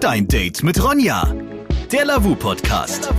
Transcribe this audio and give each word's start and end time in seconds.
Dein 0.00 0.28
Date 0.28 0.62
mit 0.62 0.80
Ronja. 0.80 1.34
Der 1.90 2.04
Lavu 2.04 2.36
Podcast. 2.36 3.10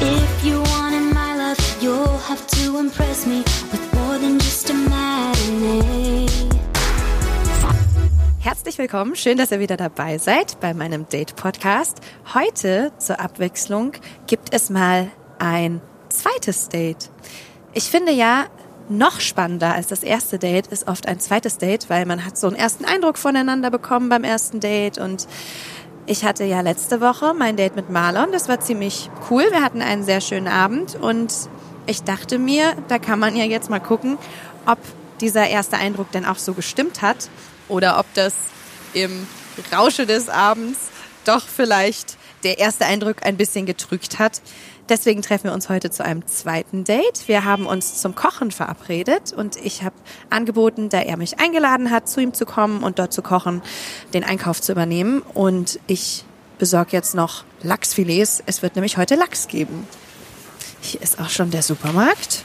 If 0.00 0.44
you 0.44 0.60
wanted 0.60 1.12
my 1.12 1.34
love, 1.36 1.58
you'll 1.82 2.18
have 2.26 2.46
to 2.46 2.78
impress 2.78 3.26
me 3.26 3.42
with 3.70 3.80
more 3.92 4.18
than 4.18 4.38
just 4.38 4.70
a 4.70 4.72
matinee. 4.72 6.26
Herzlich 8.40 8.78
willkommen, 8.78 9.14
schön, 9.14 9.36
dass 9.36 9.50
ihr 9.50 9.60
wieder 9.60 9.76
dabei 9.76 10.16
seid 10.16 10.58
bei 10.58 10.72
meinem 10.72 11.06
Date-Podcast. 11.06 11.98
Heute 12.32 12.92
zur 12.98 13.20
Abwechslung 13.20 13.92
gibt 14.26 14.54
es 14.54 14.70
mal 14.70 15.10
ein 15.38 15.82
zweites 16.08 16.70
Date. 16.70 17.10
Ich 17.74 17.84
finde 17.84 18.12
ja, 18.12 18.46
noch 18.88 19.20
spannender 19.20 19.74
als 19.74 19.86
das 19.86 20.02
erste 20.02 20.38
Date 20.38 20.66
ist 20.66 20.88
oft 20.88 21.06
ein 21.06 21.20
zweites 21.20 21.58
Date, 21.58 21.88
weil 21.88 22.06
man 22.06 22.24
hat 22.24 22.36
so 22.36 22.46
einen 22.46 22.56
ersten 22.56 22.84
Eindruck 22.84 23.18
voneinander 23.18 23.70
bekommen 23.70 24.08
beim 24.08 24.24
ersten 24.24 24.60
Date 24.60 24.98
und 24.98 25.26
ich 26.06 26.24
hatte 26.24 26.44
ja 26.44 26.60
letzte 26.60 27.00
Woche 27.00 27.32
mein 27.32 27.56
Date 27.56 27.76
mit 27.76 27.88
Marlon. 27.88 28.30
Das 28.30 28.48
war 28.48 28.60
ziemlich 28.60 29.10
cool. 29.30 29.46
Wir 29.50 29.62
hatten 29.62 29.80
einen 29.80 30.04
sehr 30.04 30.20
schönen 30.20 30.48
Abend 30.48 30.96
und 30.96 31.32
ich 31.86 32.02
dachte 32.02 32.38
mir, 32.38 32.74
da 32.88 32.98
kann 32.98 33.18
man 33.18 33.36
ja 33.36 33.44
jetzt 33.44 33.70
mal 33.70 33.80
gucken, 33.80 34.18
ob 34.66 34.78
dieser 35.20 35.48
erste 35.48 35.78
Eindruck 35.78 36.12
denn 36.12 36.26
auch 36.26 36.38
so 36.38 36.52
gestimmt 36.52 37.00
hat 37.00 37.30
oder 37.68 37.98
ob 37.98 38.06
das 38.14 38.34
im 38.92 39.26
Rausche 39.72 40.04
des 40.04 40.28
Abends 40.28 40.78
doch 41.24 41.42
vielleicht 41.42 42.18
der 42.42 42.58
erste 42.58 42.84
Eindruck 42.84 43.24
ein 43.24 43.36
bisschen 43.36 43.64
getrügt 43.64 44.18
hat. 44.18 44.42
Deswegen 44.88 45.22
treffen 45.22 45.44
wir 45.44 45.54
uns 45.54 45.70
heute 45.70 45.90
zu 45.90 46.04
einem 46.04 46.26
zweiten 46.26 46.84
Date. 46.84 47.26
Wir 47.26 47.44
haben 47.44 47.66
uns 47.66 48.02
zum 48.02 48.14
Kochen 48.14 48.50
verabredet 48.50 49.32
und 49.32 49.56
ich 49.56 49.82
habe 49.82 49.94
angeboten, 50.28 50.90
da 50.90 51.00
er 51.00 51.16
mich 51.16 51.40
eingeladen 51.40 51.90
hat, 51.90 52.06
zu 52.06 52.20
ihm 52.20 52.34
zu 52.34 52.44
kommen 52.44 52.82
und 52.82 52.98
dort 52.98 53.12
zu 53.12 53.22
kochen, 53.22 53.62
den 54.12 54.24
Einkauf 54.24 54.60
zu 54.60 54.72
übernehmen. 54.72 55.22
Und 55.32 55.80
ich 55.86 56.24
besorge 56.58 56.92
jetzt 56.92 57.14
noch 57.14 57.44
Lachsfilets. 57.62 58.42
Es 58.44 58.60
wird 58.60 58.74
nämlich 58.74 58.98
heute 58.98 59.14
Lachs 59.14 59.48
geben. 59.48 59.88
Hier 60.82 61.00
ist 61.00 61.18
auch 61.18 61.30
schon 61.30 61.50
der 61.50 61.62
Supermarkt. 61.62 62.44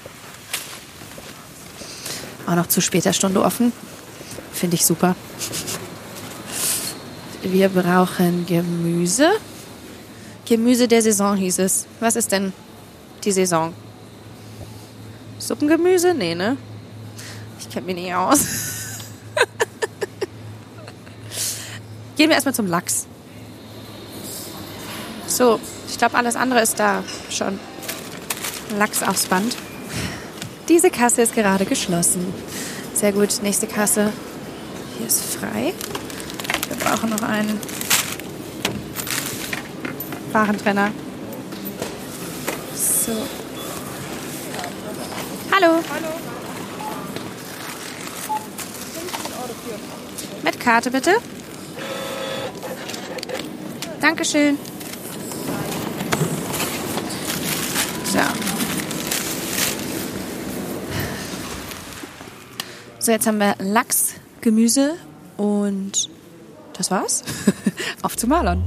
Auch 2.47 2.55
noch 2.55 2.67
zu 2.67 2.79
später 2.79 3.11
Stunde 3.11 3.43
offen. 3.43 3.73
Finde 4.53 4.75
ich 4.75 4.85
super. 4.85 5.15
Wir 7.43 7.67
brauchen 7.69 8.45
Gemüse. 8.45 9.29
Gemüse 10.50 10.88
der 10.88 11.03
Saison 11.03 11.38
hieß 11.38 11.59
es. 11.59 11.86
Was 12.00 12.16
ist 12.16 12.31
denn 12.31 12.53
die 13.23 13.31
Saison? 13.31 13.72
Suppengemüse? 15.38 16.16
Nee, 16.16 16.33
ne? 16.33 16.58
Ich 17.59 17.69
kenne 17.69 17.86
mich 17.86 17.95
nicht 17.97 18.16
aus. 18.16 18.39
Gehen 22.17 22.30
wir 22.30 22.33
erstmal 22.33 22.55
zum 22.55 22.66
Lachs. 22.66 23.05
So, 25.27 25.59
ich 25.88 26.00
glaube, 26.00 26.17
alles 26.17 26.36
andere 26.36 26.61
ist 26.61 26.80
da 26.80 27.03
schon. 27.30 27.59
Lachs 28.75 29.03
aufs 29.03 29.27
Band. 29.27 29.55
Diese 30.67 30.89
Kasse 30.89 31.22
ist 31.22 31.36
gerade 31.36 31.66
geschlossen. 31.66 32.25
Sehr 32.95 33.11
gut, 33.11 33.44
nächste 33.44 33.67
Kasse. 33.67 34.11
Hier 34.97 35.05
ist 35.05 35.22
frei. 35.22 35.75
Wir 36.67 36.77
brauchen 36.77 37.11
noch 37.11 37.22
einen 37.22 37.61
Warentrenner. 40.31 40.91
So. 42.75 43.11
Hallo. 45.52 45.83
Hallo. 45.89 46.08
Mit 50.44 50.59
Karte 50.59 50.91
bitte. 50.91 51.16
Dankeschön. 54.02 54.58
So. 58.05 58.20
So, 62.99 63.11
jetzt 63.11 63.27
haben 63.27 63.39
wir 63.39 63.55
Lachs, 63.59 64.15
Gemüse 64.42 64.95
und 65.37 66.09
das 66.77 66.92
war's. 66.92 67.23
Auf 68.03 68.15
zu 68.15 68.27
Marlon. 68.27 68.64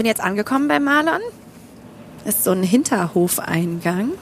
Bin 0.00 0.06
jetzt 0.06 0.22
angekommen 0.22 0.66
bei 0.66 0.80
Marlon. 0.80 1.20
Das 2.24 2.36
ist 2.36 2.44
so 2.44 2.52
ein 2.52 2.62
Hinterhofeingang. 2.62 4.12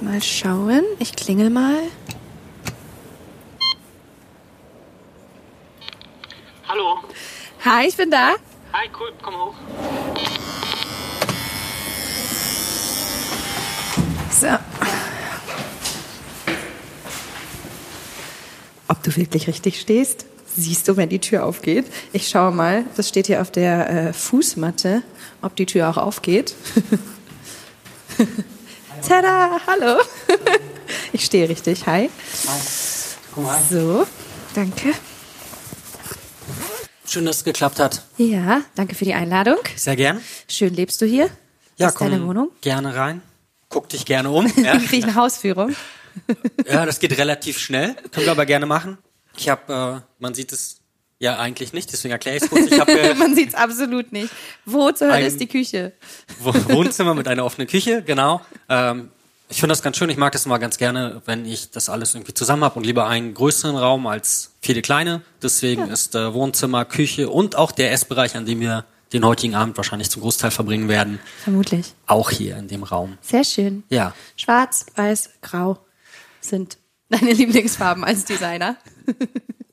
Mal 0.00 0.22
schauen. 0.22 0.82
Ich 0.98 1.14
klingel 1.14 1.50
mal. 1.50 1.76
Hallo. 6.66 7.00
Hi, 7.66 7.86
ich 7.86 7.98
bin 7.98 8.10
da. 8.10 8.30
Hi, 8.72 8.88
cool, 8.98 9.12
komm 9.20 9.34
hoch. 9.34 9.54
So. 14.30 14.46
Ob 18.88 19.02
du 19.02 19.14
wirklich 19.16 19.48
richtig 19.48 19.78
stehst, 19.78 20.24
siehst 20.56 20.88
du, 20.88 20.96
wenn 20.96 21.08
die 21.08 21.18
Tür 21.18 21.44
aufgeht. 21.44 21.86
Ich 22.12 22.28
schaue 22.28 22.52
mal, 22.52 22.84
das 22.96 23.08
steht 23.08 23.26
hier 23.26 23.40
auf 23.40 23.50
der 23.50 23.90
äh, 24.08 24.12
Fußmatte, 24.12 25.02
ob 25.40 25.56
die 25.56 25.66
Tür 25.66 25.88
auch 25.90 25.96
aufgeht. 25.96 26.54
Tada, 29.06 29.60
hallo. 29.66 30.00
Ich 31.14 31.24
stehe 31.24 31.48
richtig. 31.48 31.86
Hi. 31.86 32.10
Komm 33.34 33.46
rein. 33.46 33.62
So, 33.70 34.06
danke. 34.54 34.92
Schön, 37.06 37.24
dass 37.24 37.38
es 37.38 37.44
geklappt 37.44 37.78
hat. 37.80 38.02
Ja, 38.18 38.60
danke 38.74 38.94
für 38.94 39.04
die 39.06 39.14
Einladung. 39.14 39.56
Sehr 39.74 39.96
gern. 39.96 40.20
Schön 40.48 40.74
lebst 40.74 41.00
du 41.00 41.06
hier. 41.06 41.30
Ja, 41.78 41.88
ist 41.88 42.00
deine 42.00 42.26
Wohnung. 42.26 42.50
gerne 42.60 42.94
rein. 42.94 43.22
Guck 43.70 43.88
dich 43.88 44.04
gerne 44.04 44.30
um. 44.30 44.46
Ja, 44.56 44.74
Dann 44.74 44.84
krieg 44.86 44.98
ich 45.00 45.04
eine 45.04 45.14
Hausführung. 45.14 45.74
ja 46.66 46.84
das 46.84 46.98
geht 47.00 47.16
relativ 47.16 47.58
schnell. 47.58 47.94
Können 48.10 48.26
wir 48.26 48.32
aber 48.32 48.44
gerne 48.46 48.66
machen. 48.66 48.98
Ich 49.36 49.48
habe, 49.48 50.02
äh, 50.04 50.12
man 50.22 50.34
sieht 50.34 50.52
es 50.52 50.78
ja 51.18 51.38
eigentlich 51.38 51.72
nicht, 51.72 51.92
deswegen 51.92 52.12
erkläre 52.12 52.36
ich 52.38 52.42
es 52.42 52.50
kurz. 52.50 52.66
Ich 52.70 52.78
habe 52.80 52.92
äh, 52.98 53.14
Man 53.18 53.34
sieht's 53.34 53.54
absolut 53.54 54.12
nicht. 54.12 54.32
Wo 54.64 54.90
zur 54.92 55.12
Hölle 55.12 55.26
ist 55.26 55.40
die 55.40 55.46
Küche? 55.46 55.92
Wo- 56.40 56.52
Wohnzimmer 56.74 57.14
mit 57.14 57.28
einer 57.28 57.44
offenen 57.44 57.68
Küche, 57.68 58.02
genau. 58.02 58.40
Ähm, 58.68 59.10
ich 59.48 59.58
finde 59.60 59.72
das 59.72 59.82
ganz 59.82 59.98
schön. 59.98 60.08
Ich 60.10 60.16
mag 60.16 60.32
das 60.32 60.46
immer 60.46 60.58
ganz 60.58 60.78
gerne, 60.78 61.20
wenn 61.26 61.44
ich 61.44 61.70
das 61.70 61.88
alles 61.90 62.14
irgendwie 62.14 62.32
zusammen 62.34 62.64
habe 62.64 62.76
und 62.76 62.84
lieber 62.86 63.06
einen 63.06 63.34
größeren 63.34 63.76
Raum 63.76 64.06
als 64.06 64.52
viele 64.62 64.80
kleine. 64.82 65.20
Deswegen 65.42 65.88
ist 65.90 66.14
äh, 66.14 66.32
Wohnzimmer, 66.32 66.84
Küche 66.86 67.28
und 67.28 67.54
auch 67.56 67.70
der 67.70 67.92
Essbereich, 67.92 68.34
an 68.34 68.46
dem 68.46 68.60
wir 68.60 68.84
den 69.12 69.26
heutigen 69.26 69.54
Abend 69.54 69.76
wahrscheinlich 69.76 70.08
zum 70.10 70.22
Großteil 70.22 70.50
verbringen 70.50 70.88
werden, 70.88 71.18
Vermutlich. 71.44 71.92
auch 72.06 72.30
hier 72.30 72.56
in 72.56 72.66
dem 72.68 72.82
Raum. 72.82 73.18
Sehr 73.20 73.44
schön. 73.44 73.84
Ja, 73.90 74.14
Schwarz, 74.36 74.86
Weiß, 74.96 75.28
Grau 75.42 75.78
sind 76.40 76.78
deine 77.12 77.32
Lieblingsfarben 77.32 78.04
als 78.04 78.24
Designer. 78.24 78.76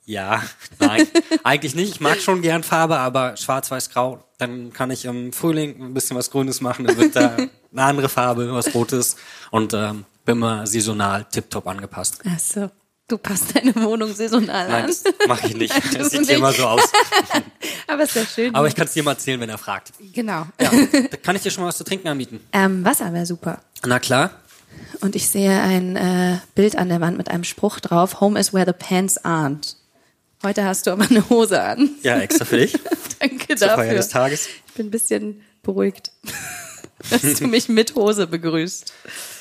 ja, 0.05 0.43
nein, 0.79 1.07
eigentlich 1.43 1.75
nicht. 1.75 1.91
Ich 1.95 1.99
mag 1.99 2.19
schon 2.19 2.41
gern 2.41 2.63
Farbe, 2.63 2.97
aber 2.99 3.37
schwarz, 3.37 3.71
weiß, 3.71 3.89
grau, 3.89 4.23
dann 4.37 4.73
kann 4.73 4.91
ich 4.91 5.05
im 5.05 5.33
Frühling 5.33 5.81
ein 5.81 5.93
bisschen 5.93 6.17
was 6.17 6.31
Grünes 6.31 6.61
machen, 6.61 6.85
dann 6.85 6.97
wird 6.97 7.15
da 7.15 7.35
eine 7.71 7.83
andere 7.83 8.09
Farbe, 8.09 8.51
was 8.53 8.73
Rotes 8.73 9.15
und 9.51 9.73
ähm, 9.73 10.05
bin 10.25 10.37
immer 10.37 10.67
saisonal 10.67 11.25
tiptop 11.25 11.67
angepasst. 11.67 12.19
Ach 12.27 12.39
so. 12.39 12.69
Du 13.07 13.17
passt 13.17 13.55
deine 13.55 13.73
Wohnung 13.75 14.13
saisonal 14.13 14.69
Nein, 14.69 14.83
an. 14.83 14.87
das 14.87 15.03
mache 15.27 15.47
ich 15.47 15.55
nicht. 15.55 15.73
Das 15.97 16.11
sieht 16.11 16.19
nicht. 16.21 16.29
immer 16.29 16.53
so 16.53 16.63
aus. 16.67 16.83
Aber 17.87 18.03
ist 18.03 18.15
ja 18.15 18.23
schön. 18.23 18.53
Aber 18.53 18.67
ich 18.67 18.75
kann 18.75 18.85
es 18.85 18.93
dir 18.93 19.01
mal 19.01 19.13
erzählen, 19.13 19.39
wenn 19.39 19.49
er 19.49 19.57
fragt. 19.57 19.93
genau. 20.13 20.45
Ja, 20.61 20.69
da 21.09 21.17
kann 21.17 21.35
ich 21.35 21.41
dir 21.41 21.49
schon 21.49 21.63
mal 21.63 21.69
was 21.69 21.77
zu 21.77 21.83
trinken 21.83 22.07
anbieten. 22.07 22.39
Ähm, 22.53 22.85
Wasser 22.85 23.11
wäre 23.11 23.25
super. 23.25 23.61
Na 23.83 23.97
klar. 23.97 24.29
Und 25.01 25.15
ich 25.15 25.29
sehe 25.29 25.61
ein 25.61 25.95
äh, 25.95 26.39
Bild 26.55 26.75
an 26.75 26.89
der 26.89 26.99
Wand 27.01 27.17
mit 27.17 27.29
einem 27.29 27.43
Spruch 27.43 27.79
drauf. 27.79 28.19
Home 28.19 28.39
is 28.39 28.53
where 28.53 28.65
the 28.65 28.73
pants 28.73 29.23
aren't. 29.23 29.75
Heute 30.43 30.63
hast 30.63 30.87
du 30.87 30.91
aber 30.91 31.03
eine 31.09 31.29
Hose 31.29 31.61
an. 31.61 31.89
Ja, 32.01 32.19
extra 32.19 32.45
für 32.45 32.57
dich. 32.57 32.73
Danke 33.19 33.55
Zur 33.55 33.67
dafür. 33.67 33.83
Feier 33.83 33.93
des 33.95 34.09
Tages. 34.09 34.47
Ich 34.67 34.73
bin 34.73 34.87
ein 34.87 34.91
bisschen 34.91 35.41
beruhigt, 35.63 36.11
dass 37.09 37.21
du 37.21 37.47
mich 37.47 37.69
mit 37.69 37.95
Hose 37.95 38.27
begrüßt. 38.27 38.93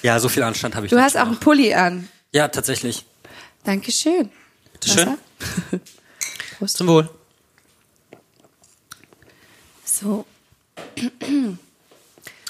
Ja, 0.03 0.19
so 0.19 0.29
viel 0.29 0.43
Anstand 0.43 0.75
habe 0.75 0.87
ich 0.87 0.91
Du 0.91 1.01
hast 1.01 1.17
auch 1.17 1.27
einen 1.27 1.39
Pulli 1.39 1.75
an. 1.75 2.09
Ja, 2.33 2.49
tatsächlich. 2.49 3.05
Dankeschön. 3.65 4.31
Bitteschön. 4.73 5.19
Prost. 6.59 6.77
Zum 6.77 6.89
Wohl. 6.89 7.09
So. 9.85 10.25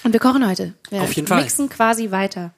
Und 0.05 0.13
wir 0.13 0.21
kochen 0.21 0.47
heute. 0.47 0.75
Wir 0.91 1.03
Auf 1.03 1.13
jeden 1.13 1.29
Fall. 1.29 1.43
mixen 1.43 1.69
quasi 1.69 2.11
weiter. 2.11 2.53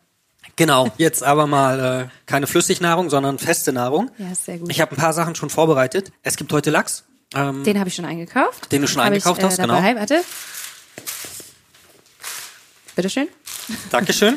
Genau, 0.56 0.90
jetzt 0.98 1.22
aber 1.22 1.46
mal 1.46 2.02
äh, 2.02 2.08
keine 2.26 2.46
Flüssignahrung, 2.46 3.08
sondern 3.08 3.38
feste 3.38 3.72
Nahrung. 3.72 4.10
Ja, 4.18 4.32
ist 4.32 4.44
sehr 4.44 4.58
gut. 4.58 4.70
Ich 4.70 4.80
habe 4.80 4.92
ein 4.92 4.96
paar 4.96 5.12
Sachen 5.12 5.34
schon 5.34 5.50
vorbereitet. 5.50 6.12
Es 6.22 6.36
gibt 6.36 6.52
heute 6.52 6.70
Lachs. 6.70 7.04
Ähm, 7.34 7.64
Den 7.64 7.78
habe 7.78 7.88
ich 7.88 7.94
schon 7.94 8.04
eingekauft. 8.04 8.70
Den 8.72 8.82
du 8.82 8.88
schon 8.88 9.00
Hab 9.00 9.06
eingekauft 9.08 9.38
ich, 9.38 9.44
äh, 9.44 9.48
hast, 9.48 9.56
genau. 9.56 9.74
dabei. 9.74 9.96
Warte. 9.96 10.22
Bitteschön. 12.96 13.28
Dankeschön. 13.90 14.36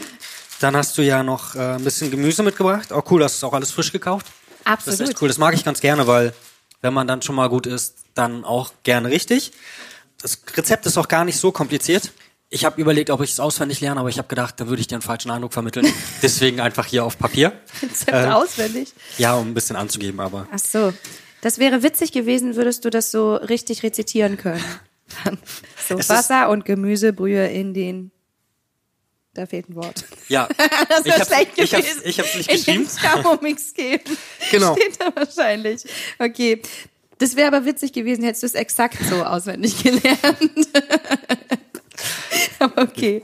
Dann 0.59 0.77
hast 0.77 0.97
du 0.97 1.01
ja 1.01 1.23
noch 1.23 1.55
äh, 1.55 1.75
ein 1.75 1.83
bisschen 1.83 2.11
Gemüse 2.11 2.43
mitgebracht. 2.43 2.93
Auch 2.93 3.09
cool, 3.11 3.23
hast 3.23 3.41
du 3.41 3.47
auch 3.47 3.53
alles 3.53 3.71
frisch 3.71 3.91
gekauft. 3.91 4.27
Das 4.63 4.73
Absolut. 4.73 4.99
ist 4.99 5.09
echt 5.09 5.21
cool. 5.21 5.27
Das 5.27 5.37
mag 5.37 5.53
ich 5.53 5.65
ganz 5.65 5.81
gerne, 5.81 6.07
weil 6.07 6.33
wenn 6.81 6.93
man 6.93 7.07
dann 7.07 7.21
schon 7.21 7.35
mal 7.35 7.49
gut 7.49 7.65
isst, 7.65 7.95
dann 8.13 8.45
auch 8.45 8.71
gerne 8.83 9.09
richtig. 9.09 9.51
Das 10.21 10.39
Rezept 10.55 10.85
ist 10.85 10.97
auch 10.97 11.09
gar 11.09 11.25
nicht 11.25 11.37
so 11.37 11.51
kompliziert. 11.51 12.13
Ich 12.53 12.65
habe 12.65 12.79
überlegt, 12.79 13.09
ob 13.09 13.19
ich 13.21 13.31
es 13.31 13.39
auswendig 13.39 13.81
lerne, 13.81 13.99
aber 13.99 14.09
ich 14.09 14.19
habe 14.19 14.27
gedacht, 14.27 14.59
da 14.59 14.67
würde 14.67 14.79
ich 14.79 14.85
dir 14.85 14.93
einen 14.95 15.01
falschen 15.01 15.31
Eindruck 15.31 15.53
vermitteln. 15.53 15.91
Deswegen 16.21 16.59
einfach 16.59 16.85
hier 16.85 17.03
auf 17.03 17.17
Papier. 17.17 17.51
Rezept 17.81 18.11
Ähm, 18.13 18.29
auswendig. 18.31 18.93
Ja, 19.17 19.33
um 19.35 19.47
ein 19.49 19.53
bisschen 19.55 19.75
anzugeben, 19.75 20.19
aber 20.19 20.47
Ach 20.51 20.59
so. 20.59 20.93
Das 21.41 21.57
wäre 21.57 21.81
witzig 21.81 22.11
gewesen, 22.11 22.55
würdest 22.55 22.85
du 22.85 22.91
das 22.91 23.09
so 23.09 23.33
richtig 23.35 23.81
rezitieren 23.83 24.37
können. 24.37 24.63
So 25.87 25.97
Es 25.97 26.09
Wasser 26.09 26.49
und 26.49 26.63
Gemüsebrühe 26.63 27.47
in 27.47 27.73
den. 27.73 28.11
Da 29.33 29.45
fehlt 29.47 29.69
ein 29.69 29.75
Wort. 29.75 30.05
ja. 30.29 30.47
Das 30.89 31.05
wäre 31.05 31.25
schlecht 31.25 31.51
ich 31.57 31.73
hab's, 31.73 31.83
gewesen. 31.83 32.01
ich 32.05 32.19
hab's 32.19 32.35
nicht 32.35 32.49
in 32.49 32.55
geschrieben. 32.57 32.87
den 32.87 32.97
Thermomix 32.97 33.73
geben. 33.73 34.17
Genau. 34.51 34.75
Steht 34.75 35.01
da 35.01 35.11
wahrscheinlich. 35.15 35.83
Okay. 36.19 36.61
Das 37.17 37.35
wäre 37.35 37.47
aber 37.47 37.65
witzig 37.65 37.93
gewesen, 37.93 38.23
hättest 38.23 38.43
du 38.43 38.47
es 38.47 38.53
exakt 38.53 38.97
so 39.09 39.23
auswendig 39.23 39.81
gelernt. 39.83 40.67
aber 42.59 42.81
okay. 42.83 43.23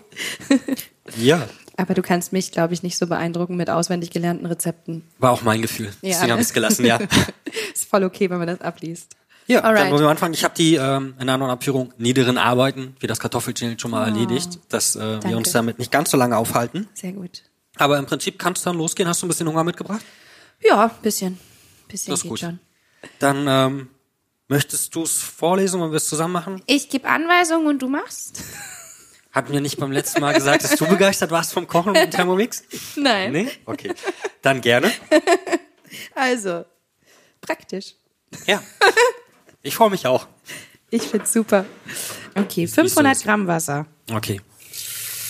Ja, 1.18 1.48
Aber 1.78 1.94
du 1.94 2.02
kannst 2.02 2.34
mich, 2.34 2.52
glaube 2.52 2.74
ich, 2.74 2.84
nicht 2.84 2.98
so 2.98 3.08
beeindrucken 3.08 3.56
mit 3.56 3.70
auswendig 3.70 4.12
gelernten 4.12 4.46
Rezepten. 4.46 5.04
war 5.18 5.32
auch 5.32 5.42
mein 5.42 5.62
Gefühl. 5.62 5.92
Deswegen 6.04 6.26
ne? 6.28 6.32
habe 6.34 6.42
ich 6.42 6.48
es 6.48 6.54
gelassen, 6.54 6.86
ja. 6.86 7.00
Ist 7.74 7.90
voll 7.90 8.04
okay, 8.04 8.30
wenn 8.30 8.38
man 8.38 8.48
das 8.48 8.62
abliest. 8.62 9.16
Ja, 9.48 9.62
Alright. 9.62 9.86
dann 9.86 9.92
wollen 9.92 10.04
wir 10.04 10.10
anfangen. 10.10 10.36
Ich 10.36 10.44
habe 10.44 10.54
die 10.56 10.76
ähm, 10.76 11.16
in 11.20 11.28
einer 11.28 11.50
Abführung 11.50 11.92
niederen 11.98 12.38
Arbeiten, 12.38 12.96
wie 13.00 13.08
das 13.08 13.20
Kartoffelchili 13.20 13.80
schon 13.80 13.90
mal 13.92 14.06
erledigt, 14.06 14.60
dass 14.70 14.96
äh, 14.96 15.24
wir 15.24 15.34
Oh, 15.34 15.38
uns 15.38 15.52
damit 15.52 15.80
nicht 15.80 15.92
ganz 15.92 16.12
so 16.12 16.18
lange 16.18 16.38
aufhalten. 16.38 16.88
Sehr 16.94 17.14
gut. 17.14 17.42
Aber 17.78 17.98
im 17.98 18.06
Prinzip 18.06 18.38
kann 18.38 18.54
es 18.54 18.62
dann 18.62 18.78
losgehen. 18.78 19.10
Hast 19.10 19.22
du 19.24 19.26
ein 19.26 19.30
bisschen 19.30 19.48
Hunger 19.48 19.64
mitgebracht? 19.64 20.02
Ja, 20.62 20.88
bisschen. 21.02 21.40
Bisschen 21.88 22.12
Das 22.12 22.20
ist 22.20 22.24
geht 22.24 22.30
gut. 22.30 22.40
schon. 22.42 22.60
Dann 23.18 23.46
ähm, 23.48 23.90
möchtest 24.50 24.94
du 24.96 25.04
es 25.04 25.22
vorlesen 25.22 25.80
und 25.82 25.92
wir 25.92 25.98
es 25.98 26.10
zusammen 26.10 26.34
machen? 26.34 26.62
Ich 26.66 26.90
gebe 26.90 27.08
Anweisungen 27.08 27.68
und 27.68 27.82
du 27.82 27.88
machst? 27.88 28.44
Hatten 29.32 29.54
wir 29.54 29.62
nicht 29.62 29.78
beim 29.78 29.92
letzten 29.92 30.22
Mal 30.22 30.34
gesagt, 30.34 30.64
dass 30.64 30.76
du 30.76 30.88
begeistert 30.88 31.30
warst 31.32 31.54
vom 31.54 31.68
Kochen 31.68 31.96
und 31.96 32.12
Thermomix? 32.12 32.64
Nein. 32.96 33.32
Nee? 33.32 33.52
Okay. 33.66 33.94
Dann 34.42 34.60
gerne. 34.62 34.92
Also, 36.14 36.66
praktisch. 37.42 37.96
Ja. 38.46 38.62
Ich 39.64 39.76
freue 39.76 39.90
mich 39.90 40.06
auch. 40.06 40.28
Ich 40.92 41.02
find's 41.02 41.34
super. 41.34 41.66
Okay, 42.36 42.68
Siehst 42.68 42.78
du 42.78 42.82
500 42.84 43.16
es? 43.16 43.24
Gramm 43.24 43.48
Wasser. 43.48 43.88
Okay. 44.12 44.40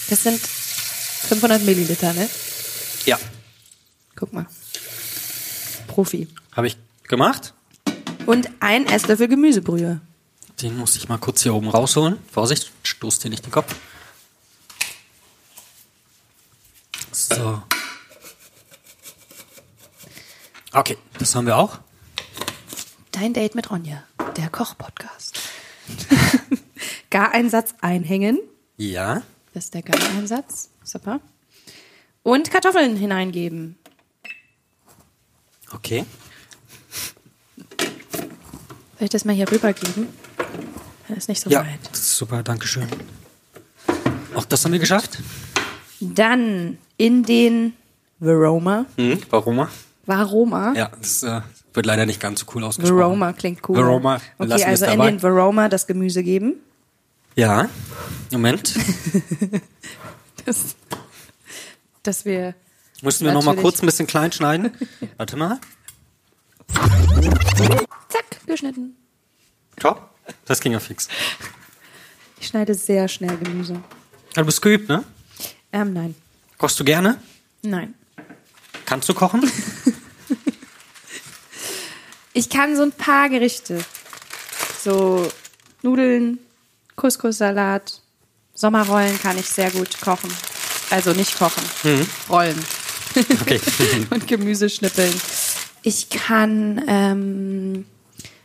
Das 0.10 0.24
sind 0.24 0.38
500 0.38 1.63
Milliliter, 1.63 2.12
ne? 2.12 2.30
Ja. 3.06 3.18
Guck 4.18 4.33
mal. 4.33 4.48
Profi. 5.88 6.27
Habe 6.51 6.68
ich 6.68 6.77
gemacht. 7.07 7.54
Und 8.30 8.48
ein 8.60 8.86
Esslöffel 8.86 9.28
Gemüsebrühe. 9.28 10.02
Den 10.62 10.78
muss 10.78 10.96
ich 10.96 11.10
mal 11.10 11.18
kurz 11.18 11.42
hier 11.42 11.56
oben 11.56 11.68
rausholen. 11.68 12.20
Vorsicht, 12.31 12.72
stoß 12.84 13.18
dir 13.18 13.31
nicht 13.31 13.44
den 13.44 13.52
Kopf. 13.52 13.76
So. 17.12 17.64
Okay, 20.72 20.96
das 21.18 21.34
haben 21.34 21.48
wir 21.48 21.58
auch. 21.58 21.80
Dein 23.12 23.34
Date 23.34 23.56
mit 23.56 23.72
Ronja, 23.72 24.04
der 24.38 24.52
Koch-Podcast. 24.52 25.40
Gareinsatz 27.10 27.74
einhängen. 27.81 28.38
Ja. 28.78 29.24
Das 29.56 29.64
ist 29.64 29.74
der 29.74 29.81
Gareinsatz. 29.81 30.70
Super. 30.84 31.20
Und 32.22 32.52
Kartoffeln 32.52 32.96
hineingeben. 32.96 33.76
Okay. 35.72 36.06
Soll 39.00 39.06
ich 39.06 39.10
das 39.12 39.24
mal 39.25 39.34
hier 39.34 39.50
rübergeben? 39.50 40.10
Das 41.07 41.18
ist 41.19 41.30
nicht 41.30 41.42
so 41.42 41.50
Ja, 41.50 41.62
weit. 41.62 41.80
das 41.90 42.01
ist 42.01 42.18
super, 42.18 42.44
Dankeschön. 42.44 42.86
Auch 44.36 44.44
das 44.46 44.63
haben 44.66 44.74
wir 44.74 44.80
geschafft. 44.80 45.19
Dann 46.01 46.78
in 46.98 47.24
den 47.24 47.74
Varoma. 48.19 48.86
Hm, 48.98 49.19
warum? 49.30 49.68
Varoma. 50.06 50.74
Ja, 50.75 50.92
das 51.01 51.24
äh, 51.24 51.42
wird 51.74 51.86
leider 51.86 52.06
nicht 52.06 52.19
ganz 52.19 52.42
so 52.42 52.46
cool 52.54 52.63
ausgesprochen. 52.66 53.00
Varoma 53.00 53.31
klingt 53.34 53.68
cool. 53.69 53.78
Varoma, 53.78 54.16
Okay, 54.38 54.50
lassen 54.50 54.66
wir 54.68 54.74
es 54.74 54.84
also 54.84 54.94
in 54.96 55.02
den 55.07 55.24
Varoma 55.24 55.69
das 55.69 55.88
Gemüse 55.88 56.22
geben. 56.24 56.56
Ja. 57.36 57.69
Moment. 58.31 58.74
Das, 60.45 60.75
dass 62.02 62.24
wir 62.25 62.56
Müssen 63.02 63.25
wir 63.25 63.34
noch 63.34 63.44
mal 63.44 63.52
Natürlich. 63.52 63.62
kurz 63.63 63.84
ein 63.84 63.86
bisschen 63.86 64.07
klein 64.07 64.31
schneiden. 64.31 64.72
Warte 65.18 65.36
mal. 65.38 65.60
Zack 68.10 68.45
geschnitten. 68.45 68.95
Top. 69.77 70.10
Das 70.45 70.60
ging 70.60 70.74
ja 70.74 70.80
fix. 70.80 71.07
Ich 72.39 72.48
schneide 72.48 72.74
sehr 72.74 73.07
schnell 73.07 73.38
Gemüse. 73.38 73.81
Du 74.36 74.45
bist 74.45 74.62
geübt, 74.62 74.88
ne? 74.89 75.04
Ähm, 75.71 75.94
nein. 75.94 76.16
Kochst 76.57 76.80
du 76.80 76.83
gerne? 76.83 77.21
Nein. 77.62 77.94
Kannst 78.86 79.10
du 79.10 79.13
kochen? 79.13 79.50
Ich 82.31 82.50
kann 82.50 82.75
so 82.75 82.83
ein 82.83 82.92
paar 82.92 83.27
Gerichte. 83.27 83.83
So 84.81 85.30
Nudeln, 85.81 86.39
Couscous-Salat, 86.95 88.01
Sommerrollen 88.54 89.19
kann 89.19 89.38
ich 89.38 89.48
sehr 89.48 89.71
gut 89.71 90.00
kochen. 90.00 90.31
Also 90.89 91.12
nicht 91.12 91.38
kochen, 91.38 91.63
rollen 92.30 92.57
Okay. 93.42 93.60
und 94.10 94.27
Gemüse 94.27 94.69
schnippeln. 94.69 95.13
Ich 95.84 96.10
kann 96.10 96.84
ähm, 96.88 97.86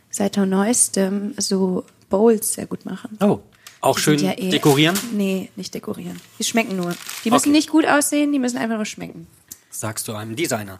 seit 0.09 0.37
neuestem 0.37 1.33
so 1.37 1.83
Bowls 2.09 2.53
sehr 2.53 2.65
gut 2.65 2.85
machen. 2.85 3.17
Oh. 3.21 3.39
Auch 3.81 3.97
Die 3.97 4.01
schön 4.01 4.19
ja 4.19 4.31
eh- 4.35 4.49
dekorieren? 4.49 4.97
Nee, 5.13 5.49
nicht 5.55 5.73
dekorieren. 5.73 6.19
Die 6.39 6.43
schmecken 6.43 6.75
nur. 6.75 6.95
Die 7.23 7.29
müssen 7.29 7.49
Okay. 7.49 7.57
nicht 7.57 7.69
gut 7.69 7.85
aussehen, 7.85 8.31
die 8.31 8.39
müssen 8.39 8.57
einfach 8.57 8.77
nur 8.77 8.85
schmecken. 8.85 9.27
Sagst 9.69 10.07
du 10.07 10.13
einem 10.15 10.35
Designer. 10.35 10.79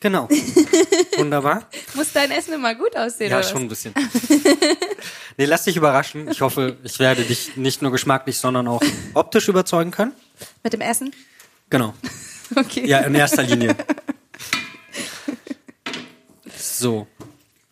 Genau. 0.00 0.28
Wunderbar. 1.18 1.68
Muss 1.94 2.12
dein 2.12 2.30
Essen 2.30 2.54
immer 2.54 2.74
gut 2.74 2.96
aussehen, 2.96 3.30
Ja, 3.32 3.38
oder 3.40 3.48
schon 3.48 3.62
ein 3.62 3.68
bisschen. 3.68 3.92
Nee, 5.36 5.44
lass 5.44 5.64
dich 5.64 5.76
überraschen. 5.76 6.28
Ich 6.30 6.40
hoffe, 6.40 6.76
ich 6.84 6.98
werde 7.00 7.22
dich 7.24 7.56
nicht 7.56 7.82
nur 7.82 7.90
geschmacklich, 7.90 8.38
sondern 8.38 8.66
auch 8.68 8.82
optisch 9.14 9.48
überzeugen 9.48 9.90
können. 9.90 10.12
Mit 10.62 10.72
dem 10.72 10.80
Essen? 10.80 11.12
Genau. 11.70 11.94
Okay. 12.56 12.86
Ja, 12.88 13.00
in 13.00 13.14
erster 13.14 13.42
Linie. 13.42 13.76
So. 16.78 17.06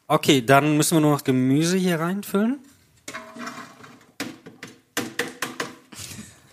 Okay, 0.08 0.44
dann 0.44 0.76
müssen 0.76 0.96
wir 0.96 1.00
nur 1.00 1.12
noch 1.12 1.24
Gemüse 1.24 1.76
hier 1.76 2.00
reinfüllen. 2.00 2.58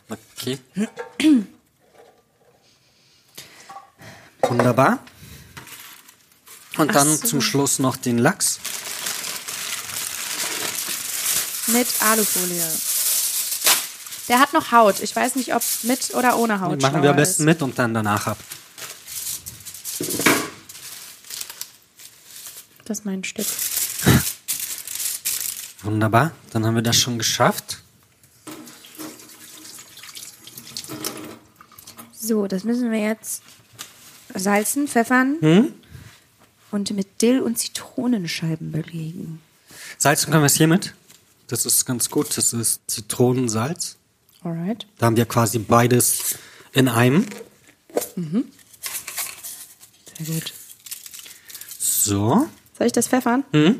Okay. 0.10 0.60
Wunderbar. 4.42 5.00
Und 6.78 6.90
Ach 6.90 6.94
dann 6.94 7.18
so. 7.18 7.28
zum 7.28 7.42
Schluss 7.42 7.80
noch 7.80 7.96
den 7.96 8.18
Lachs. 8.18 8.60
Mit 11.68 11.88
Alufolie. 12.02 12.68
Der 14.28 14.40
hat 14.40 14.54
noch 14.54 14.72
Haut. 14.72 15.00
Ich 15.00 15.16
weiß 15.16 15.36
nicht, 15.36 15.56
ob 15.56 15.62
mit 15.84 16.14
oder 16.14 16.38
ohne 16.38 16.62
Haut. 16.62 16.74
Den 16.74 16.82
machen 16.82 17.02
wir 17.02 17.12
am 17.12 17.16
besten 17.16 17.44
ist. 17.44 17.46
mit 17.46 17.62
und 17.62 17.80
dann 17.80 17.94
danach 17.94 18.28
ab. 18.28 18.38
Das 22.94 23.00
ist 23.00 23.06
mein 23.06 23.24
Stück. 23.24 23.48
Wunderbar. 25.82 26.32
Dann 26.52 26.64
haben 26.64 26.76
wir 26.76 26.84
das 26.84 26.96
schon 26.96 27.18
geschafft. 27.18 27.80
So, 32.14 32.46
das 32.46 32.64
müssen 32.66 32.92
wir 32.92 33.00
jetzt 33.00 33.42
salzen, 34.36 34.88
pfeffern 34.88 35.38
Hm? 35.40 35.74
und 36.70 36.92
mit 36.92 37.24
Dill 37.24 37.40
und 37.40 37.58
Zitronenscheiben 37.58 38.72
belegen. 38.72 39.42
Salzen 39.98 40.30
können 40.30 40.44
wir 40.44 40.46
es 40.46 40.58
hiermit. 40.58 40.94
Das 41.48 41.66
ist 41.66 41.86
ganz 41.88 42.12
gut. 42.12 42.38
Das 42.38 42.54
ist 42.54 42.82
Zitronensalz. 42.86 43.98
Alright. 44.44 44.86
Da 45.00 45.08
haben 45.08 45.18
wir 45.18 45.26
quasi 45.26 45.58
beides 45.58 46.36
in 46.74 46.88
einem. 46.88 47.26
Sehr 48.16 48.44
gut. 50.28 50.54
So. 51.80 52.48
Soll 52.84 52.88
ich 52.88 52.92
das 52.92 53.08
pfeffern? 53.08 53.46
Du 53.54 53.76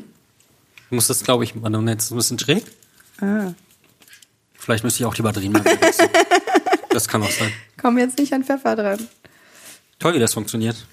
musst 0.88 1.10
das, 1.10 1.22
glaube 1.22 1.44
ich, 1.44 1.52
warte, 1.60 1.76
jetzt 1.90 2.04
ist 2.04 2.10
ein 2.12 2.16
bisschen 2.16 2.38
schräg. 2.38 2.64
Ah. 3.20 3.52
Vielleicht 4.54 4.82
müsste 4.82 5.02
ich 5.02 5.04
auch 5.04 5.12
die 5.12 5.20
Batterien 5.20 5.52
mal 5.52 5.62
wechseln. 5.62 6.08
Das 6.88 7.06
kann 7.06 7.22
auch 7.22 7.30
sein. 7.30 7.52
Komm 7.76 7.98
jetzt 7.98 8.16
nicht 8.16 8.32
an 8.32 8.44
Pfeffer 8.44 8.76
dran. 8.76 9.06
Toll, 9.98 10.14
wie 10.14 10.20
das 10.20 10.32
funktioniert. 10.32 10.86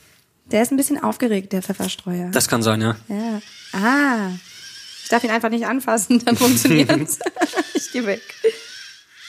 Der 0.47 0.61
ist 0.61 0.71
ein 0.71 0.75
bisschen 0.75 1.01
aufgeregt, 1.01 1.53
der 1.53 1.61
Pfefferstreuer. 1.61 2.31
Das 2.31 2.49
kann 2.49 2.61
sein, 2.61 2.81
ja. 2.81 2.97
ja. 3.07 3.41
Ah. 3.71 4.31
Ich 5.03 5.09
darf 5.09 5.23
ihn 5.23 5.29
einfach 5.29 5.49
nicht 5.49 5.65
anfassen, 5.65 6.19
dann 6.25 6.35
funktioniert's. 6.35 7.19
ich 7.75 7.93
geh 7.93 8.05
weg. 8.05 8.21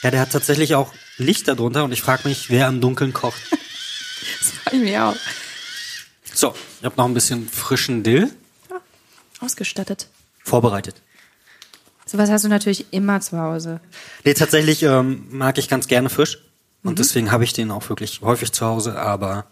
Ja, 0.03 0.11
der 0.11 0.19
hat 0.23 0.33
tatsächlich 0.33 0.75
auch 0.75 0.93
Licht 1.19 1.47
darunter 1.47 1.85
und 1.85 1.93
ich 1.93 2.03
frage 2.03 2.27
mich, 2.27 2.51
wer 2.51 2.67
im 2.67 2.81
Dunkeln 2.81 3.13
kocht. 3.13 3.43
ich 4.73 4.81
mich 4.81 4.99
auch. 4.99 5.15
So, 6.35 6.53
ich 6.81 6.85
habe 6.85 6.97
noch 6.97 7.05
ein 7.05 7.15
bisschen 7.15 7.49
frischen 7.49 8.03
Dill 8.03 8.33
Ausgestattet. 9.43 10.09
vorbereitet. 10.45 11.03
Sowas 12.07 12.31
hast 12.31 12.45
du 12.45 12.49
natürlich 12.49 12.93
immer 12.93 13.21
zu 13.21 13.39
Hause. 13.39 13.81
Nee, 14.25 14.35
tatsächlich 14.35 14.83
ähm, 14.83 15.27
mag 15.31 15.57
ich 15.59 15.69
ganz 15.69 15.87
gerne 15.87 16.11
Fisch. 16.11 16.39
Und 16.83 16.99
deswegen 16.99 17.31
habe 17.31 17.45
ich 17.45 17.53
den 17.53 17.71
auch 17.71 17.89
wirklich 17.89 18.21
häufig 18.23 18.53
zu 18.53 18.67
Hause, 18.67 18.99
aber 18.99 19.47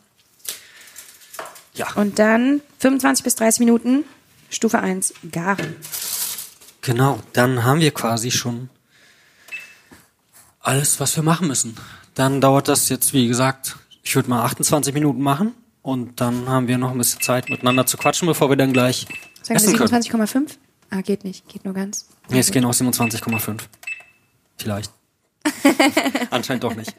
ja, 1.74 1.86
Und 1.94 2.18
dann 2.18 2.60
25 2.80 3.22
bis 3.24 3.36
30 3.36 3.60
Minuten, 3.60 4.04
Stufe 4.50 4.80
1, 4.80 5.14
garen. 5.30 5.76
genau. 6.82 7.20
Dann 7.32 7.62
haben 7.64 7.80
wir 7.80 7.92
quasi 7.92 8.30
schon 8.32 8.68
alles, 10.60 10.98
was 11.00 11.14
wir 11.16 11.22
machen 11.22 11.46
müssen. 11.46 11.76
Dann 12.14 12.40
dauert 12.40 12.66
das 12.68 12.88
jetzt, 12.88 13.14
wie 13.14 13.28
gesagt, 13.28 13.76
ich 14.02 14.14
würde 14.16 14.28
mal 14.28 14.42
28 14.44 14.92
Minuten 14.92 15.22
machen. 15.22 15.54
Und 15.82 16.20
dann 16.20 16.48
haben 16.48 16.68
wir 16.68 16.76
noch 16.76 16.90
ein 16.90 16.98
bisschen 16.98 17.22
Zeit, 17.22 17.48
miteinander 17.48 17.86
zu 17.86 17.96
quatschen, 17.96 18.26
bevor 18.26 18.50
wir 18.50 18.56
dann 18.56 18.72
gleich 18.72 19.06
Sagen 19.42 19.60
wir 19.60 19.78
können. 19.78 20.02
27,5? 20.02 20.56
Ah, 20.90 21.00
geht 21.00 21.24
nicht. 21.24 21.48
Geht 21.48 21.64
nur 21.64 21.74
ganz. 21.74 22.08
Nee, 22.28 22.40
es 22.40 22.50
gehen 22.50 22.64
auch 22.64 22.72
27,5. 22.72 23.58
Vielleicht. 24.58 24.90
Anscheinend 26.30 26.64
doch 26.64 26.74
nicht. 26.74 26.94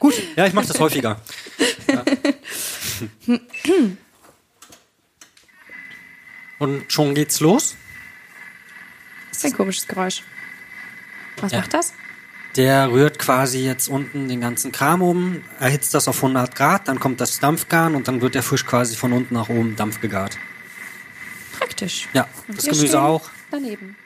Gut, 0.00 0.14
ja, 0.36 0.46
ich 0.46 0.52
mache 0.52 0.66
das 0.66 0.78
häufiger. 0.80 1.20
Ja. 1.90 2.04
Und 6.58 6.90
schon 6.92 7.14
geht's 7.14 7.40
los. 7.40 7.76
Das 9.28 9.38
ist 9.38 9.44
ein 9.46 9.52
komisches 9.52 9.86
Geräusch. 9.86 10.22
Was 11.38 11.52
Ja. 11.52 11.60
macht 11.60 11.74
das? 11.74 11.92
Der 12.56 12.90
rührt 12.90 13.18
quasi 13.18 13.58
jetzt 13.64 13.88
unten 13.88 14.28
den 14.28 14.40
ganzen 14.40 14.72
Kram 14.72 15.02
um, 15.02 15.42
erhitzt 15.60 15.92
das 15.92 16.08
auf 16.08 16.16
100 16.16 16.54
Grad, 16.54 16.88
dann 16.88 16.98
kommt 16.98 17.20
das 17.20 17.38
Dampfgaren 17.38 17.94
und 17.94 18.08
dann 18.08 18.22
wird 18.22 18.34
der 18.34 18.42
Fisch 18.42 18.64
quasi 18.64 18.96
von 18.96 19.12
unten 19.12 19.34
nach 19.34 19.50
oben 19.50 19.76
dampfgegart. 19.76 20.38
Praktisch. 21.58 22.08
Ja, 22.12 22.28
das 22.48 22.66
wir 22.66 22.72
Gemüse 22.72 23.00
auch. 23.00 23.28
Daneben. 23.50 23.96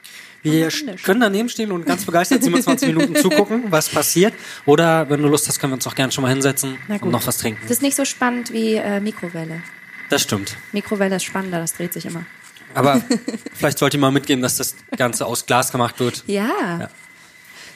Wir 0.43 0.69
können 1.03 1.19
daneben 1.21 1.49
stehen 1.49 1.71
und 1.71 1.85
ganz 1.85 2.03
begeistert 2.05 2.41
27 2.43 2.87
Minuten 2.93 3.15
zugucken, 3.15 3.65
was 3.71 3.89
passiert. 3.89 4.33
Oder 4.65 5.07
wenn 5.09 5.21
du 5.21 5.27
Lust 5.27 5.47
hast, 5.47 5.59
können 5.59 5.71
wir 5.71 5.75
uns 5.75 5.85
auch 5.85 5.93
gerne 5.93 6.11
schon 6.11 6.23
mal 6.23 6.29
hinsetzen 6.29 6.77
und 6.87 7.11
noch 7.11 7.27
was 7.27 7.37
trinken. 7.37 7.59
Das 7.63 7.71
ist 7.71 7.81
nicht 7.83 7.95
so 7.95 8.05
spannend 8.05 8.51
wie 8.51 8.75
äh, 8.75 8.99
Mikrowelle. 8.99 9.61
Das 10.09 10.23
stimmt. 10.23 10.57
Mikrowelle 10.71 11.17
ist 11.17 11.23
spannender, 11.23 11.59
das 11.59 11.73
dreht 11.73 11.93
sich 11.93 12.05
immer. 12.05 12.25
Aber 12.73 13.01
vielleicht 13.53 13.77
sollte 13.77 13.97
ich 13.97 14.01
mal 14.01 14.11
mitgeben, 14.11 14.41
dass 14.41 14.57
das 14.57 14.75
Ganze 14.97 15.25
aus 15.25 15.45
Glas 15.45 15.71
gemacht 15.71 15.99
wird. 15.99 16.23
Ja. 16.25 16.79
Ja. 16.79 16.89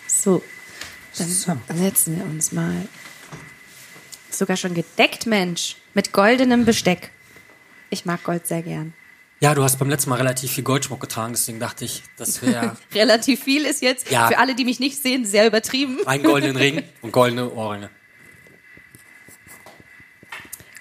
So, 0.08 0.44
dann 1.18 1.28
So. 1.28 1.58
setzen 1.74 2.18
wir 2.18 2.26
uns 2.26 2.52
mal. 2.52 2.88
Sogar 4.32 4.58
schon 4.58 4.74
gedeckt, 4.74 5.28
Mensch. 5.28 5.76
Mit 5.94 6.12
goldenem 6.12 6.66
Besteck. 6.66 7.12
Ich 7.90 8.06
mag 8.06 8.24
Gold 8.24 8.48
sehr 8.48 8.64
gern. 8.64 8.94
Ja, 9.42 9.54
du 9.54 9.64
hast 9.64 9.78
beim 9.80 9.90
letzten 9.90 10.10
Mal 10.10 10.16
relativ 10.18 10.52
viel 10.54 10.64
Goldschmuck 10.64 11.00
getragen, 11.02 11.34
deswegen 11.34 11.60
dachte 11.60 11.84
ich, 11.86 12.04
das 12.18 12.42
wäre 12.42 12.78
Relativ 12.94 13.44
viel 13.44 13.66
ist 13.66 13.82
jetzt 13.82 14.10
Ja. 14.10 14.28
für 14.28 14.38
alle, 14.38 14.56
die 14.56 14.64
mich 14.66 14.80
nicht 14.80 15.02
sehen, 15.02 15.26
sehr 15.26 15.46
übertrieben. 15.48 16.00
ein 16.06 16.24
goldenen 16.24 16.56
Ring 16.56 16.84
und 17.02 17.12
goldene 17.12 17.50
Ohrringe. 17.52 17.90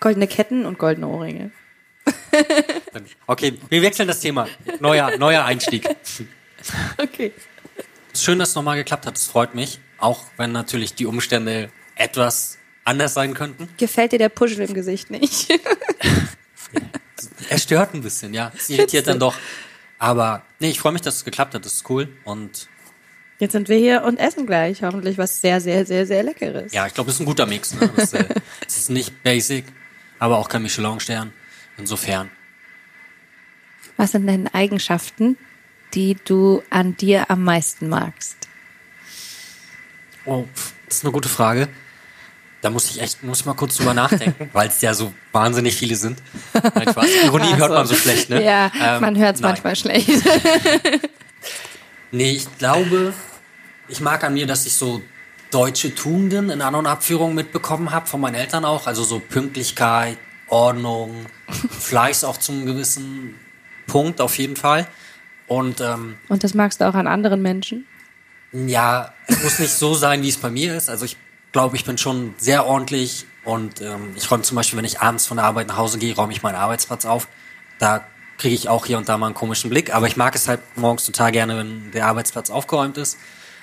Goldene 0.00 0.26
Ketten 0.28 0.66
und 0.66 0.78
goldene 0.78 1.08
Ohrringe. 1.08 1.50
Okay, 3.26 3.58
wir 3.70 3.80
wechseln 3.82 4.08
das 4.08 4.20
Thema. 4.20 4.46
Neuer, 4.80 5.16
neuer 5.18 5.44
Einstieg. 5.44 5.88
Okay. 6.98 7.32
Schön, 8.14 8.38
dass 8.38 8.50
es 8.50 8.54
nochmal 8.54 8.76
geklappt 8.76 9.06
hat. 9.06 9.16
Es 9.16 9.26
freut 9.26 9.54
mich. 9.54 9.78
Auch 9.98 10.24
wenn 10.36 10.52
natürlich 10.52 10.94
die 10.94 11.06
Umstände 11.06 11.70
etwas 11.96 12.58
anders 12.84 13.14
sein 13.14 13.32
könnten. 13.34 13.68
Gefällt 13.78 14.12
dir 14.12 14.18
der 14.18 14.28
Puschel 14.28 14.60
im 14.60 14.74
Gesicht 14.74 15.10
nicht? 15.10 15.48
Er 17.48 17.58
stört 17.58 17.94
ein 17.94 18.02
bisschen, 18.02 18.34
ja. 18.34 18.52
Es 18.56 18.70
irritiert 18.70 19.06
dann 19.06 19.18
doch. 19.18 19.36
Aber 19.98 20.42
nee, 20.58 20.70
ich 20.70 20.80
freue 20.80 20.92
mich, 20.92 21.02
dass 21.02 21.16
es 21.16 21.24
geklappt 21.24 21.54
hat. 21.54 21.64
Das 21.64 21.74
ist 21.74 21.90
cool. 21.90 22.08
Und 22.24 22.68
Jetzt 23.38 23.52
sind 23.52 23.68
wir 23.68 23.76
hier 23.76 24.02
und 24.04 24.18
essen 24.18 24.46
gleich 24.46 24.82
hoffentlich 24.82 25.18
was 25.18 25.40
sehr, 25.40 25.60
sehr, 25.60 25.84
sehr, 25.84 26.06
sehr 26.06 26.22
Leckeres. 26.22 26.72
ja, 26.72 26.86
ich 26.86 26.94
glaube, 26.94 27.10
es 27.10 27.16
ist 27.16 27.20
ein 27.20 27.26
guter 27.26 27.46
Mix. 27.46 27.74
Ne? 27.74 27.90
Das, 27.96 28.12
äh, 28.12 28.26
es 28.66 28.76
ist 28.76 28.90
nicht 28.90 29.22
basic, 29.22 29.64
aber 30.18 30.38
auch 30.38 30.48
kein 30.48 30.62
Michelin-Stern. 30.62 31.32
Insofern. 31.76 32.30
Was 33.96 34.12
sind 34.12 34.26
denn 34.26 34.48
Eigenschaften, 34.48 35.36
die 35.94 36.16
du 36.24 36.62
an 36.70 36.96
dir 36.96 37.30
am 37.30 37.42
meisten 37.42 37.88
magst? 37.88 38.48
Oh, 40.24 40.46
das 40.86 40.98
ist 40.98 41.04
eine 41.04 41.12
gute 41.12 41.28
Frage. 41.28 41.68
Da 42.64 42.70
muss 42.70 42.90
ich 42.90 42.98
echt, 42.98 43.22
muss 43.22 43.40
ich 43.40 43.44
mal 43.44 43.52
kurz 43.52 43.76
drüber 43.76 43.92
nachdenken, 43.92 44.48
weil 44.54 44.68
es 44.68 44.80
ja 44.80 44.94
so 44.94 45.12
wahnsinnig 45.32 45.76
viele 45.76 45.96
sind. 45.96 46.18
Nein, 46.54 46.88
Spaß. 46.90 47.06
Ironie 47.26 47.48
Ach 47.52 47.58
hört 47.58 47.70
man 47.72 47.86
so 47.86 47.94
schlecht, 47.94 48.30
ne? 48.30 48.42
Ja, 48.42 48.72
Ähm, 48.80 49.02
man 49.02 49.18
hört 49.18 49.36
es 49.36 49.42
manchmal 49.42 49.76
schlecht. 49.76 50.08
Nee, 52.10 52.30
ich 52.30 52.58
glaube, 52.58 53.12
ich 53.88 54.00
mag 54.00 54.22
an 54.22 54.34
mir, 54.34 54.46
dass 54.46 54.66
ich 54.66 54.74
so 54.74 55.02
deutsche 55.50 55.94
Tugenden 55.96 56.48
in 56.48 56.62
An- 56.62 56.76
und 56.76 56.86
Abführung 56.86 57.34
mitbekommen 57.34 57.90
habe, 57.90 58.06
von 58.06 58.20
meinen 58.20 58.36
Eltern 58.36 58.64
auch. 58.64 58.86
Also 58.86 59.02
so 59.02 59.18
Pünktlichkeit, 59.18 60.16
Ordnung, 60.48 61.26
Fleiß 61.80 62.22
auch 62.22 62.36
zum 62.36 62.66
gewissen 62.66 63.34
Punkt 63.88 64.20
auf 64.20 64.38
jeden 64.38 64.54
Fall. 64.56 64.86
Und 65.48 65.80
ähm, 65.80 66.14
Und 66.28 66.44
das 66.44 66.54
magst 66.54 66.80
du 66.80 66.88
auch 66.88 66.94
an 66.94 67.06
anderen 67.08 67.42
Menschen? 67.42 67.86
ja, 68.52 69.12
es 69.26 69.42
muss 69.42 69.58
nicht 69.58 69.72
so 69.72 69.94
sein, 69.94 70.22
wie 70.22 70.28
es 70.28 70.36
bei 70.36 70.48
mir 70.50 70.76
ist. 70.76 70.88
Also 70.88 71.04
ich 71.06 71.16
glaube, 71.54 71.76
ich 71.76 71.84
bin 71.84 71.96
schon 71.96 72.34
sehr 72.36 72.66
ordentlich 72.66 73.26
und 73.44 73.80
ähm, 73.80 74.12
ich 74.16 74.28
räume 74.28 74.42
zum 74.42 74.56
Beispiel, 74.56 74.76
wenn 74.76 74.84
ich 74.84 75.00
abends 75.00 75.24
von 75.24 75.36
der 75.36 75.46
Arbeit 75.46 75.68
nach 75.68 75.76
Hause 75.76 75.98
gehe, 75.98 76.14
räume 76.14 76.32
ich 76.32 76.42
meinen 76.42 76.56
Arbeitsplatz 76.56 77.06
auf. 77.06 77.28
Da 77.78 78.04
kriege 78.38 78.56
ich 78.56 78.68
auch 78.68 78.86
hier 78.86 78.98
und 78.98 79.08
da 79.08 79.16
mal 79.16 79.26
einen 79.26 79.36
komischen 79.36 79.70
Blick, 79.70 79.94
aber 79.94 80.08
ich 80.08 80.16
mag 80.16 80.34
es 80.34 80.48
halt 80.48 80.60
morgens 80.76 81.06
total 81.06 81.30
gerne, 81.30 81.56
wenn 81.56 81.92
der 81.92 82.06
Arbeitsplatz 82.06 82.50
aufgeräumt 82.50 82.98
ist. 82.98 83.18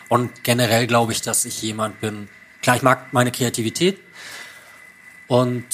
Und 0.07 0.45
generell 0.45 0.88
glaube 0.88 1.12
ich, 1.12 1.21
dass 1.21 1.43
ich 1.43 1.62
jemand 1.62 2.00
bin. 2.00 2.29
Klar, 2.62 2.77
ich 2.77 2.81
mag 2.81 3.12
meine 3.12 3.31
Kreativität 3.31 4.00
und 5.27 5.65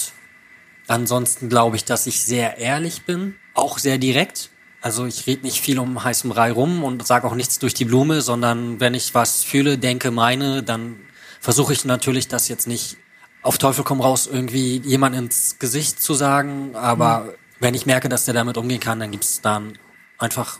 ansonsten 0.88 1.50
glaube 1.50 1.75
ich, 1.75 1.86
dass 1.86 2.07
ich 2.07 2.24
sehr 2.24 2.57
ehrlich 2.57 3.03
bin, 3.03 3.36
auch 3.53 3.77
sehr 3.77 4.00
direkt. 4.00 4.50
Also 4.81 5.05
ich 5.05 5.27
rede 5.27 5.43
nicht 5.43 5.62
viel 5.62 5.77
um 5.77 6.03
heißen 6.03 6.31
Brei 6.31 6.51
rum 6.51 6.83
und 6.83 7.05
sage 7.05 7.27
auch 7.27 7.36
nichts 7.36 7.59
durch 7.59 7.75
die 7.75 7.86
Blume, 7.86 8.21
sondern 8.21 8.79
wenn 8.79 8.95
ich 8.95 9.13
was 9.13 9.43
fühle, 9.43 9.77
denke, 9.77 10.09
meine, 10.09 10.63
dann 10.63 10.95
versuche 11.39 11.74
ich 11.74 11.86
natürlich 11.86 12.27
das 12.27 12.48
jetzt 12.48 12.67
nicht 12.67 12.98
auf 13.41 13.58
Teufel 13.58 13.84
komm 13.84 14.01
raus 14.01 14.27
irgendwie 14.32 14.82
jemand 14.84 15.15
ins 15.15 15.58
Gesicht 15.60 16.01
zu 16.01 16.13
sagen, 16.13 16.75
aber 16.75 17.34
wenn 17.60 17.74
ich 17.74 17.86
merke, 17.86 18.10
dass 18.10 18.25
der 18.25 18.34
damit 18.34 18.58
umgehen 18.58 18.79
kann, 18.79 19.00
dann 19.00 19.12
gibt 19.12 19.24
es 19.24 19.41
dann 19.41 19.77
einfach 20.17 20.60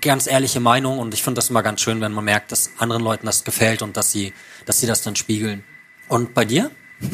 ganz 0.00 0.26
ehrliche 0.26 0.60
Meinung 0.60 0.98
und 0.98 1.14
ich 1.14 1.22
finde 1.22 1.38
das 1.38 1.50
immer 1.50 1.62
ganz 1.62 1.80
schön, 1.80 2.00
wenn 2.00 2.12
man 2.12 2.24
merkt, 2.24 2.52
dass 2.52 2.70
anderen 2.78 3.02
Leuten 3.02 3.26
das 3.26 3.44
gefällt 3.44 3.82
und 3.82 3.96
dass 3.96 4.12
sie, 4.12 4.34
dass 4.66 4.78
sie 4.80 4.86
das 4.86 5.02
dann 5.02 5.16
spiegeln. 5.16 5.64
Und 6.08 6.34
bei 6.34 6.44
dir? 6.44 6.70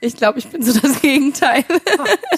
Ich 0.00 0.16
glaube, 0.16 0.38
ich 0.38 0.48
bin 0.48 0.62
so 0.62 0.78
das 0.78 1.00
Gegenteil. 1.00 1.64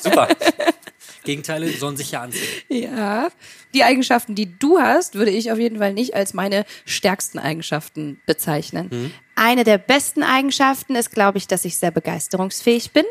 Super. 0.00 0.29
Gegenteile 1.24 1.70
sollen 1.72 1.96
sich 1.96 2.12
ja 2.12 2.22
anziehen. 2.22 2.42
ja. 2.68 3.28
Die 3.74 3.84
Eigenschaften, 3.84 4.34
die 4.34 4.58
du 4.58 4.78
hast, 4.78 5.14
würde 5.14 5.30
ich 5.30 5.52
auf 5.52 5.58
jeden 5.58 5.78
Fall 5.78 5.92
nicht 5.92 6.14
als 6.14 6.34
meine 6.34 6.64
stärksten 6.84 7.38
Eigenschaften 7.38 8.20
bezeichnen. 8.26 9.12
Eine 9.34 9.64
der 9.64 9.78
besten 9.78 10.22
Eigenschaften 10.22 10.96
ist, 10.96 11.12
glaube 11.12 11.38
ich, 11.38 11.46
dass 11.46 11.64
ich 11.64 11.76
sehr 11.76 11.90
begeisterungsfähig 11.90 12.92
bin. 12.92 13.04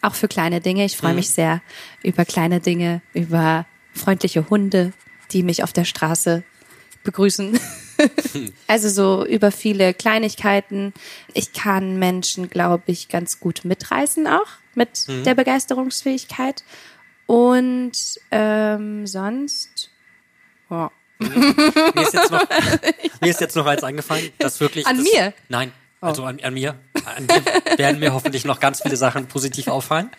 Auch 0.00 0.14
für 0.14 0.28
kleine 0.28 0.60
Dinge. 0.60 0.84
Ich 0.84 0.96
freue 0.96 1.14
mich 1.14 1.30
sehr 1.30 1.62
über 2.02 2.24
kleine 2.24 2.60
Dinge, 2.60 3.02
über 3.14 3.66
freundliche 3.94 4.50
Hunde, 4.50 4.92
die 5.32 5.42
mich 5.42 5.62
auf 5.62 5.72
der 5.72 5.84
Straße 5.84 6.44
begrüßen. 7.04 7.58
also 8.66 8.88
so 8.88 9.24
über 9.26 9.50
viele 9.50 9.94
Kleinigkeiten. 9.94 10.92
Ich 11.32 11.52
kann 11.52 11.98
Menschen, 11.98 12.50
glaube 12.50 12.84
ich, 12.86 13.08
ganz 13.08 13.40
gut 13.40 13.64
mitreißen 13.64 14.26
auch 14.26 14.48
mit 14.74 15.06
der 15.24 15.34
Begeisterungsfähigkeit. 15.34 16.64
Und 17.26 17.92
ähm, 18.30 19.06
sonst. 19.06 19.90
Oh. 20.70 20.88
Mir 21.18 22.02
ist 22.02 22.14
jetzt 22.14 22.30
noch, 22.30 22.46
mir 23.20 23.30
ist 23.30 23.40
jetzt 23.40 23.56
noch 23.56 23.66
eins 23.66 23.82
eingefallen, 23.84 24.30
dass 24.38 24.60
wirklich. 24.60 24.86
An 24.86 24.98
das, 24.98 25.06
mir? 25.12 25.32
Nein, 25.48 25.72
also 26.00 26.24
an, 26.24 26.40
an 26.40 26.54
mir. 26.54 26.76
An 27.04 27.26
dir 27.26 27.78
werden 27.78 28.00
mir 28.00 28.12
hoffentlich 28.12 28.44
noch 28.44 28.60
ganz 28.60 28.82
viele 28.82 28.96
Sachen 28.96 29.26
positiv 29.26 29.68
auffallen. 29.68 30.10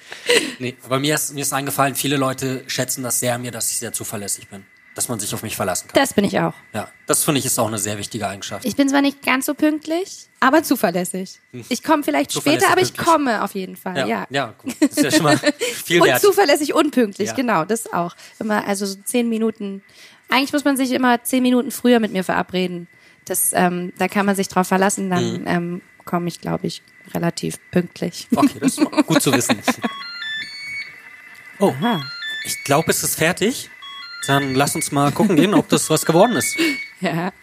Nee, 0.59 0.75
aber 0.83 0.99
mir 0.99 1.15
ist, 1.15 1.33
mir 1.33 1.41
ist 1.41 1.53
eingefallen, 1.53 1.95
viele 1.95 2.17
Leute 2.17 2.63
schätzen 2.67 3.03
das 3.03 3.19
sehr 3.19 3.35
an 3.35 3.41
mir, 3.41 3.51
dass 3.51 3.69
ich 3.71 3.77
sehr 3.77 3.93
zuverlässig 3.93 4.47
bin. 4.47 4.65
Dass 4.95 5.09
man 5.09 5.19
sich 5.19 5.33
auf 5.33 5.43
mich 5.43 5.55
verlassen 5.57 5.87
kann. 5.89 6.01
Das 6.01 6.13
bin 6.13 6.23
ich 6.23 6.39
auch. 6.39 6.53
Ja, 6.73 6.89
das 7.05 7.23
finde 7.25 7.39
ich 7.39 7.45
ist 7.45 7.59
auch 7.59 7.67
eine 7.67 7.77
sehr 7.77 7.97
wichtige 7.97 8.27
Eigenschaft. 8.27 8.63
Ich 8.65 8.75
bin 8.77 8.87
zwar 8.89 9.01
nicht 9.01 9.21
ganz 9.23 9.45
so 9.45 9.53
pünktlich, 9.53 10.27
aber 10.39 10.63
zuverlässig. 10.63 11.39
Ich 11.69 11.83
komme 11.83 12.01
vielleicht 12.03 12.31
später, 12.31 12.69
aber 12.71 12.79
ich 12.81 12.95
komme 12.95 13.43
auf 13.43 13.55
jeden 13.55 13.75
Fall. 13.75 13.97
Ja. 13.97 14.07
ja, 14.07 14.27
ja, 14.29 14.53
gut. 14.57 14.73
Das 14.79 14.91
ist 14.91 15.03
ja 15.03 15.11
schon 15.11 15.23
mal 15.23 15.37
viel 15.83 16.01
Und 16.01 16.07
wert. 16.07 16.21
zuverlässig 16.21 16.73
unpünktlich, 16.73 17.27
Ja. 17.29 17.35
genau, 17.35 17.65
das 17.65 17.91
auch. 17.91 18.15
Immer, 18.39 18.65
also 18.65 18.85
so 18.85 18.95
zehn 19.03 19.27
Minuten. 19.27 19.83
Eigentlich 20.29 20.53
muss 20.53 20.63
man 20.63 20.77
sich 20.77 20.91
immer 20.91 21.21
zehn 21.23 21.43
Minuten 21.43 21.71
früher 21.71 21.99
mit 21.99 22.13
mir 22.13 22.23
verabreden. 22.23 22.87
Das, 23.25 23.51
ähm, 23.53 23.91
da 23.97 24.07
kann 24.07 24.25
man 24.25 24.35
sich 24.37 24.47
drauf 24.47 24.67
verlassen, 24.67 25.09
dann 25.09 25.41
Mhm. 25.41 25.47
ähm, 25.47 25.81
komme 26.05 26.29
ich, 26.29 26.39
glaube 26.39 26.67
ich, 26.67 26.83
relativ 27.13 27.57
pünktlich. 27.71 28.27
Okay, 28.33 28.59
das 28.61 28.77
ist 28.77 28.85
gut 29.07 29.21
zu 29.21 29.33
wissen. 29.33 29.59
Oh, 31.59 31.69
Aha. 31.81 32.01
ich 32.43 32.63
glaube, 32.65 32.91
es 32.91 33.01
ist 33.03 33.15
fertig. 33.15 33.69
Dann 34.27 34.55
lass 34.55 34.75
uns 34.75 34.91
mal 34.91 35.11
gucken 35.11 35.35
gehen, 35.35 35.53
ob 35.53 35.69
das 35.69 35.89
was 35.89 36.05
geworden 36.05 36.35
ist. 36.35 36.55
Ja. 37.01 37.33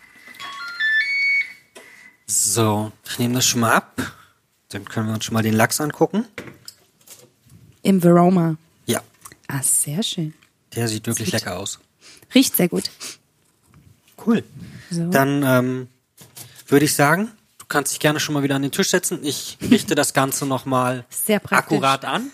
So, 2.26 2.90
ich 3.08 3.18
nehme 3.18 3.34
das 3.34 3.46
schon 3.46 3.60
mal 3.60 3.72
ab. 3.74 4.00
Dann 4.70 4.84
können 4.86 5.08
wir 5.08 5.14
uns 5.14 5.24
schon 5.26 5.34
mal 5.34 5.42
den 5.42 5.54
Lachs 5.54 5.80
angucken. 5.80 6.24
Im 7.82 8.00
Veroma. 8.00 8.56
Ja, 8.86 9.02
Ah, 9.48 9.62
sehr 9.62 10.02
schön. 10.02 10.32
der 10.74 10.88
sieht 10.88 11.06
wirklich 11.06 11.30
lecker 11.32 11.58
aus. 11.58 11.78
Riecht 12.34 12.56
sehr 12.56 12.68
gut. 12.68 12.90
Cool. 14.24 14.42
So. 14.90 15.10
Dann 15.10 15.42
ähm, 15.42 15.88
würde 16.68 16.86
ich 16.86 16.94
sagen, 16.94 17.30
du 17.58 17.66
kannst 17.68 17.92
dich 17.92 18.00
gerne 18.00 18.18
schon 18.20 18.32
mal 18.34 18.42
wieder 18.42 18.54
an 18.56 18.62
den 18.62 18.70
Tisch 18.72 18.88
setzen. 18.90 19.18
Ich 19.22 19.58
richte 19.70 19.94
das 19.94 20.14
Ganze 20.14 20.46
nochmal 20.46 21.04
akkurat 21.50 22.04
an. 22.06 22.30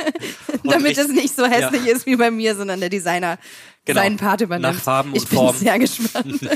Damit 0.64 0.96
es 0.96 1.08
nicht 1.08 1.34
so 1.34 1.44
hässlich 1.46 1.84
Ja. 1.86 1.96
ist 1.96 2.06
wie 2.06 2.14
bei 2.16 2.30
mir, 2.30 2.54
sondern 2.54 2.78
der 2.78 2.88
Designer 2.90 3.38
Genau. 3.84 4.00
seinen 4.00 4.16
Part 4.16 4.40
übernimmt. 4.40 4.74
Nach 4.74 4.82
Farben 4.82 5.10
und 5.10 5.16
ich 5.16 5.28
bin 5.28 5.38
Formen. 5.38 5.58
sehr 5.58 5.78
gespannt. 5.78 6.40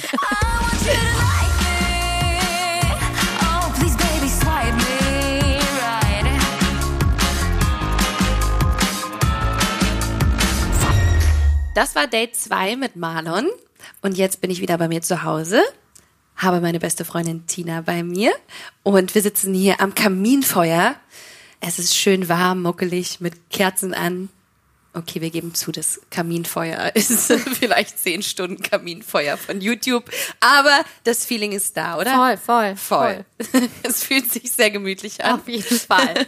Oh. 0.88 1.06
Das 11.76 11.94
war 11.94 12.06
Date 12.06 12.34
2 12.34 12.76
mit 12.76 12.96
Marlon. 12.96 13.50
Und 14.00 14.16
jetzt 14.16 14.40
bin 14.40 14.50
ich 14.50 14.62
wieder 14.62 14.78
bei 14.78 14.88
mir 14.88 15.02
zu 15.02 15.24
Hause, 15.24 15.60
habe 16.34 16.62
meine 16.62 16.80
beste 16.80 17.04
Freundin 17.04 17.46
Tina 17.46 17.82
bei 17.82 18.02
mir 18.02 18.32
und 18.82 19.14
wir 19.14 19.20
sitzen 19.20 19.52
hier 19.52 19.78
am 19.82 19.94
Kaminfeuer. 19.94 20.96
Es 21.60 21.78
ist 21.78 21.94
schön 21.94 22.30
warm, 22.30 22.62
muckelig, 22.62 23.20
mit 23.20 23.50
Kerzen 23.50 23.92
an. 23.92 24.30
Okay, 24.96 25.20
wir 25.20 25.28
geben 25.28 25.52
zu, 25.52 25.72
das 25.72 26.00
Kaminfeuer 26.10 26.90
ist 26.94 27.30
vielleicht 27.30 27.98
zehn 27.98 28.22
Stunden 28.22 28.62
Kaminfeuer 28.62 29.36
von 29.36 29.60
YouTube, 29.60 30.10
aber 30.40 30.84
das 31.04 31.26
Feeling 31.26 31.52
ist 31.52 31.76
da, 31.76 31.98
oder? 31.98 32.14
Voll, 32.14 32.36
voll, 32.38 32.76
Voll. 32.76 33.24
Es 33.82 34.02
fühlt 34.02 34.32
sich 34.32 34.50
sehr 34.50 34.70
gemütlich 34.70 35.22
an. 35.22 35.40
Auf 35.40 35.48
jeden 35.48 35.78
Fall. 35.78 36.26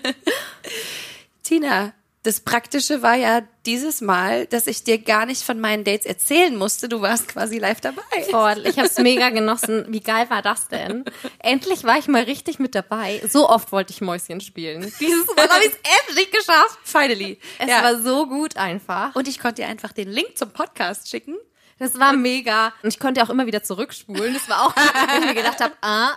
Tina, 1.43 1.95
das 2.25 2.41
Praktische 2.41 3.03
war 3.03 3.15
ja 3.15 3.43
dieses 3.65 4.01
Mal, 4.01 4.47
dass 4.47 4.67
ich 4.67 4.83
dir 4.83 4.99
gar 4.99 5.25
nicht 5.25 5.43
von 5.43 5.61
meinen 5.61 5.85
Dates 5.85 6.05
erzählen 6.05 6.57
musste. 6.57 6.89
Du 6.89 7.01
warst 7.01 7.29
quasi 7.29 7.59
live 7.59 7.81
dabei. 7.81 8.03
Voll. 8.31 8.67
Ich 8.67 8.77
habe 8.77 8.89
es 8.89 8.99
mega 8.99 9.31
genossen. 9.31 9.87
Wie 9.89 10.01
geil 10.01 10.29
war 10.29 10.43
das 10.43 10.69
denn? 10.69 11.05
Endlich 11.39 11.85
war 11.85 11.99
ich 11.99 12.09
mal 12.09 12.25
richtig 12.25 12.59
mit 12.59 12.75
dabei. 12.75 13.23
So 13.29 13.49
oft 13.49 13.71
wollte 13.71 13.93
ich 13.93 14.01
Mäuschen 14.01 14.41
spielen. 14.41 14.93
Dieses 15.01 15.27
Mal 15.37 15.49
habe 15.49 15.65
ich 15.65 15.73
es 15.73 16.09
endlich 16.09 16.31
geschafft. 16.31 16.79
Finally. 16.83 17.39
Es 17.59 17.69
ja. 17.69 17.83
war 17.83 18.01
so 18.01 18.27
gut 18.27 18.57
einfach. 18.57 19.15
Und 19.15 19.29
ich 19.29 19.39
konnte 19.39 19.63
dir 19.63 19.69
einfach 19.69 19.93
den 19.93 20.09
Link 20.09 20.37
zum 20.37 20.51
Podcast 20.51 21.09
schicken. 21.09 21.37
Das 21.79 21.99
war 21.99 22.13
mega. 22.13 22.73
Und 22.83 22.89
ich 22.89 22.99
konnte 22.99 23.23
auch 23.23 23.31
immer 23.31 23.47
wieder 23.47 23.63
zurückspulen. 23.63 24.35
Das 24.35 24.49
war 24.49 24.67
auch, 24.67 24.75
gut, 24.75 24.93
wenn 24.95 25.21
ich 25.21 25.27
mir 25.29 25.35
gedacht 25.35 25.61
habe, 25.61 25.75
ah, 25.83 26.17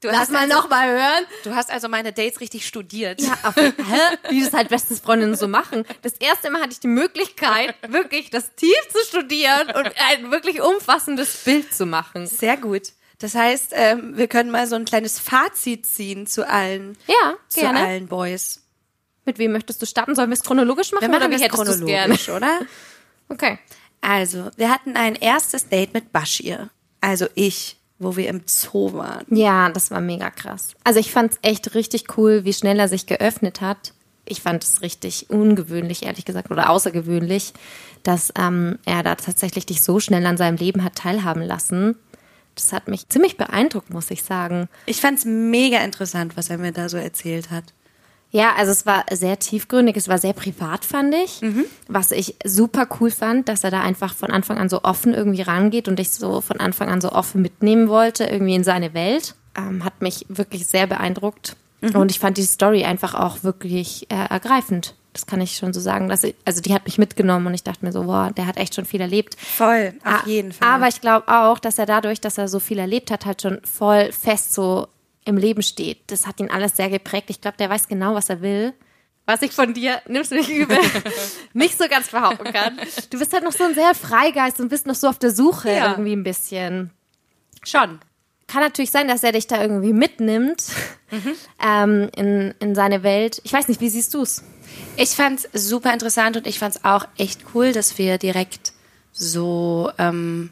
Du 0.00 0.08
lass 0.08 0.16
hast 0.18 0.30
mal 0.32 0.40
also- 0.40 0.54
noch 0.54 0.68
mal 0.70 0.88
hören. 0.88 1.24
Du 1.44 1.54
hast 1.54 1.70
also 1.70 1.88
meine 1.88 2.12
Dates 2.12 2.40
richtig 2.40 2.66
studiert. 2.66 3.20
Ja, 3.20 3.36
auf, 3.42 3.54
hä? 3.56 3.72
wie 4.30 4.42
das 4.42 4.52
halt 4.52 4.68
bestes 4.70 5.00
Freundinnen 5.00 5.34
so 5.36 5.46
machen. 5.46 5.84
Das 6.02 6.14
erste 6.14 6.50
Mal 6.50 6.62
hatte 6.62 6.72
ich 6.72 6.80
die 6.80 6.88
Möglichkeit, 6.88 7.74
wirklich 7.86 8.30
das 8.30 8.54
tief 8.54 8.74
zu 8.90 8.98
studieren 9.06 9.68
und 9.74 9.92
ein 10.08 10.30
wirklich 10.30 10.62
umfassendes 10.62 11.44
Bild 11.44 11.74
zu 11.74 11.84
machen. 11.86 12.26
Sehr 12.26 12.56
gut. 12.56 12.92
Das 13.18 13.34
heißt, 13.34 13.72
ähm, 13.74 14.16
wir 14.16 14.28
können 14.28 14.50
mal 14.50 14.66
so 14.66 14.76
ein 14.76 14.86
kleines 14.86 15.18
Fazit 15.18 15.84
ziehen 15.84 16.26
zu 16.26 16.48
allen, 16.48 16.96
Ja, 17.06 17.34
zu 17.48 17.60
gerne. 17.60 17.80
allen 17.80 18.06
Boys. 18.08 18.62
Mit 19.26 19.38
wem 19.38 19.52
möchtest 19.52 19.82
du 19.82 19.86
starten? 19.86 20.14
Sollen 20.14 20.30
wir 20.30 20.34
es 20.34 20.42
chronologisch 20.42 20.92
machen 20.92 21.02
Wir 21.02 21.08
machen 21.10 21.24
oder 21.24 21.30
wie 21.38 21.42
hättest 21.42 21.80
du 21.82 21.84
gerne? 21.84 22.16
chronologisch, 22.16 22.28
oder? 22.30 22.60
Okay. 23.28 23.58
Also, 24.00 24.50
wir 24.56 24.70
hatten 24.70 24.96
ein 24.96 25.14
erstes 25.14 25.68
Date 25.68 25.92
mit 25.92 26.10
Bashir. 26.10 26.70
Also 27.02 27.26
ich, 27.34 27.76
wo 28.00 28.16
wir 28.16 28.28
im 28.28 28.42
Zoo 28.46 28.94
waren. 28.94 29.24
Ja, 29.28 29.68
das 29.68 29.90
war 29.90 30.00
mega 30.00 30.30
krass. 30.30 30.74
Also 30.82 30.98
ich 30.98 31.12
fand 31.12 31.32
es 31.32 31.38
echt 31.42 31.74
richtig 31.74 32.16
cool, 32.16 32.44
wie 32.44 32.52
schnell 32.52 32.80
er 32.80 32.88
sich 32.88 33.06
geöffnet 33.06 33.60
hat. 33.60 33.92
Ich 34.24 34.40
fand 34.40 34.64
es 34.64 34.82
richtig 34.82 35.28
ungewöhnlich, 35.28 36.04
ehrlich 36.04 36.24
gesagt, 36.24 36.50
oder 36.50 36.70
außergewöhnlich, 36.70 37.52
dass 38.02 38.32
ähm, 38.38 38.78
er 38.86 39.02
da 39.02 39.14
tatsächlich 39.14 39.66
dich 39.66 39.82
so 39.82 40.00
schnell 40.00 40.24
an 40.26 40.36
seinem 40.36 40.56
Leben 40.56 40.82
hat 40.82 40.96
teilhaben 40.96 41.42
lassen. 41.42 41.96
Das 42.54 42.72
hat 42.72 42.88
mich 42.88 43.08
ziemlich 43.08 43.36
beeindruckt, 43.36 43.90
muss 43.90 44.10
ich 44.10 44.22
sagen. 44.22 44.68
Ich 44.86 45.00
fand's 45.00 45.24
mega 45.24 45.78
interessant, 45.78 46.36
was 46.36 46.50
er 46.50 46.58
mir 46.58 46.72
da 46.72 46.88
so 46.88 46.96
erzählt 46.96 47.50
hat. 47.50 47.64
Ja, 48.32 48.54
also 48.56 48.70
es 48.70 48.86
war 48.86 49.04
sehr 49.10 49.38
tiefgründig, 49.38 49.96
es 49.96 50.08
war 50.08 50.18
sehr 50.18 50.32
privat, 50.32 50.84
fand 50.84 51.14
ich. 51.14 51.40
Was 51.88 52.12
ich 52.12 52.36
super 52.44 52.86
cool 53.00 53.10
fand, 53.10 53.48
dass 53.48 53.64
er 53.64 53.70
da 53.70 53.80
einfach 53.80 54.14
von 54.14 54.30
Anfang 54.30 54.58
an 54.58 54.68
so 54.68 54.82
offen 54.84 55.14
irgendwie 55.14 55.42
rangeht 55.42 55.88
und 55.88 55.98
dich 55.98 56.10
so 56.10 56.40
von 56.40 56.60
Anfang 56.60 56.88
an 56.88 57.00
so 57.00 57.10
offen 57.12 57.42
mitnehmen 57.42 57.88
wollte, 57.88 58.24
irgendwie 58.24 58.54
in 58.54 58.64
seine 58.64 58.94
Welt. 58.94 59.34
Ähm, 59.58 59.84
hat 59.84 60.00
mich 60.00 60.26
wirklich 60.28 60.66
sehr 60.66 60.86
beeindruckt. 60.86 61.56
Und 61.94 62.10
ich 62.10 62.20
fand 62.20 62.36
die 62.36 62.42
Story 62.42 62.84
einfach 62.84 63.14
auch 63.14 63.42
wirklich 63.42 64.06
äh, 64.10 64.26
ergreifend. 64.28 64.94
Das 65.14 65.26
kann 65.26 65.40
ich 65.40 65.56
schon 65.56 65.72
so 65.72 65.80
sagen. 65.80 66.08
Dass 66.08 66.22
ich, 66.22 66.36
also 66.44 66.60
die 66.60 66.72
hat 66.72 66.84
mich 66.84 66.98
mitgenommen 66.98 67.46
und 67.48 67.54
ich 67.54 67.64
dachte 67.64 67.84
mir 67.84 67.90
so, 67.90 68.06
wow, 68.06 68.30
der 68.32 68.46
hat 68.46 68.58
echt 68.58 68.74
schon 68.76 68.84
viel 68.84 69.00
erlebt. 69.00 69.36
Voll, 69.40 69.94
auf 70.04 70.26
jeden 70.26 70.52
Fall. 70.52 70.68
Aber 70.68 70.88
ich 70.88 71.00
glaube 71.00 71.26
auch, 71.26 71.58
dass 71.58 71.78
er 71.78 71.86
dadurch, 71.86 72.20
dass 72.20 72.38
er 72.38 72.46
so 72.48 72.60
viel 72.60 72.78
erlebt 72.78 73.10
hat, 73.10 73.26
halt 73.26 73.42
schon 73.42 73.60
voll 73.64 74.12
fest 74.12 74.54
so 74.54 74.86
im 75.24 75.36
Leben 75.36 75.62
steht. 75.62 76.10
Das 76.10 76.26
hat 76.26 76.40
ihn 76.40 76.50
alles 76.50 76.76
sehr 76.76 76.88
geprägt. 76.90 77.30
Ich 77.30 77.40
glaube, 77.40 77.56
der 77.58 77.70
weiß 77.70 77.88
genau, 77.88 78.14
was 78.14 78.28
er 78.30 78.40
will. 78.40 78.72
Was 79.26 79.42
ich 79.42 79.52
von 79.52 79.74
dir, 79.74 80.00
nimmst 80.08 80.32
du 80.32 80.36
nicht 80.36 80.48
übel, 80.50 80.78
nicht 81.52 81.78
so 81.78 81.86
ganz 81.88 82.08
behaupten 82.08 82.52
kann. 82.52 82.78
Du 83.10 83.18
bist 83.18 83.32
halt 83.32 83.44
noch 83.44 83.52
so 83.52 83.64
ein 83.64 83.74
sehr 83.74 83.94
Freigeist 83.94 84.58
und 84.60 84.68
bist 84.70 84.86
noch 84.86 84.94
so 84.94 85.08
auf 85.08 85.18
der 85.18 85.30
Suche 85.30 85.70
Ja. 85.70 85.90
irgendwie 85.90 86.12
ein 86.14 86.24
bisschen. 86.24 86.90
schon. 87.64 88.00
Kann 88.48 88.62
natürlich 88.62 88.90
sein, 88.90 89.06
dass 89.06 89.22
er 89.22 89.30
dich 89.30 89.46
da 89.46 89.62
irgendwie 89.62 89.92
mitnimmt 89.92 90.64
Mhm. 91.12 91.32
ähm, 91.64 92.10
in, 92.16 92.54
in 92.58 92.74
seine 92.74 93.02
Welt. 93.04 93.40
Ich 93.44 93.52
weiß 93.52 93.68
nicht, 93.68 93.80
wie 93.80 93.88
siehst 93.90 94.12
du's? 94.14 94.42
Ich 94.96 95.10
fand's 95.10 95.48
super 95.52 95.92
interessant 95.92 96.36
und 96.36 96.46
ich 96.48 96.58
fand's 96.58 96.84
auch 96.84 97.06
echt 97.18 97.42
cool, 97.54 97.72
dass 97.72 97.98
wir 97.98 98.18
direkt 98.18 98.72
so, 99.12 99.90
ähm, 99.98 100.50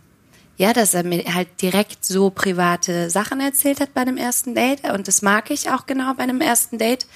ja, 0.58 0.72
dass 0.72 0.92
er 0.92 1.04
mir 1.04 1.24
halt 1.34 1.62
direkt 1.62 2.04
so 2.04 2.30
private 2.30 3.10
Sachen 3.10 3.40
erzählt 3.40 3.80
hat 3.80 3.94
bei 3.94 4.04
dem 4.04 4.16
ersten 4.16 4.54
Date. 4.54 4.84
Und 4.92 5.08
das 5.08 5.22
mag 5.22 5.50
ich 5.50 5.70
auch 5.70 5.86
genau 5.86 6.12
bei 6.14 6.24
einem 6.24 6.40
ersten 6.40 6.78
Date, 6.78 7.06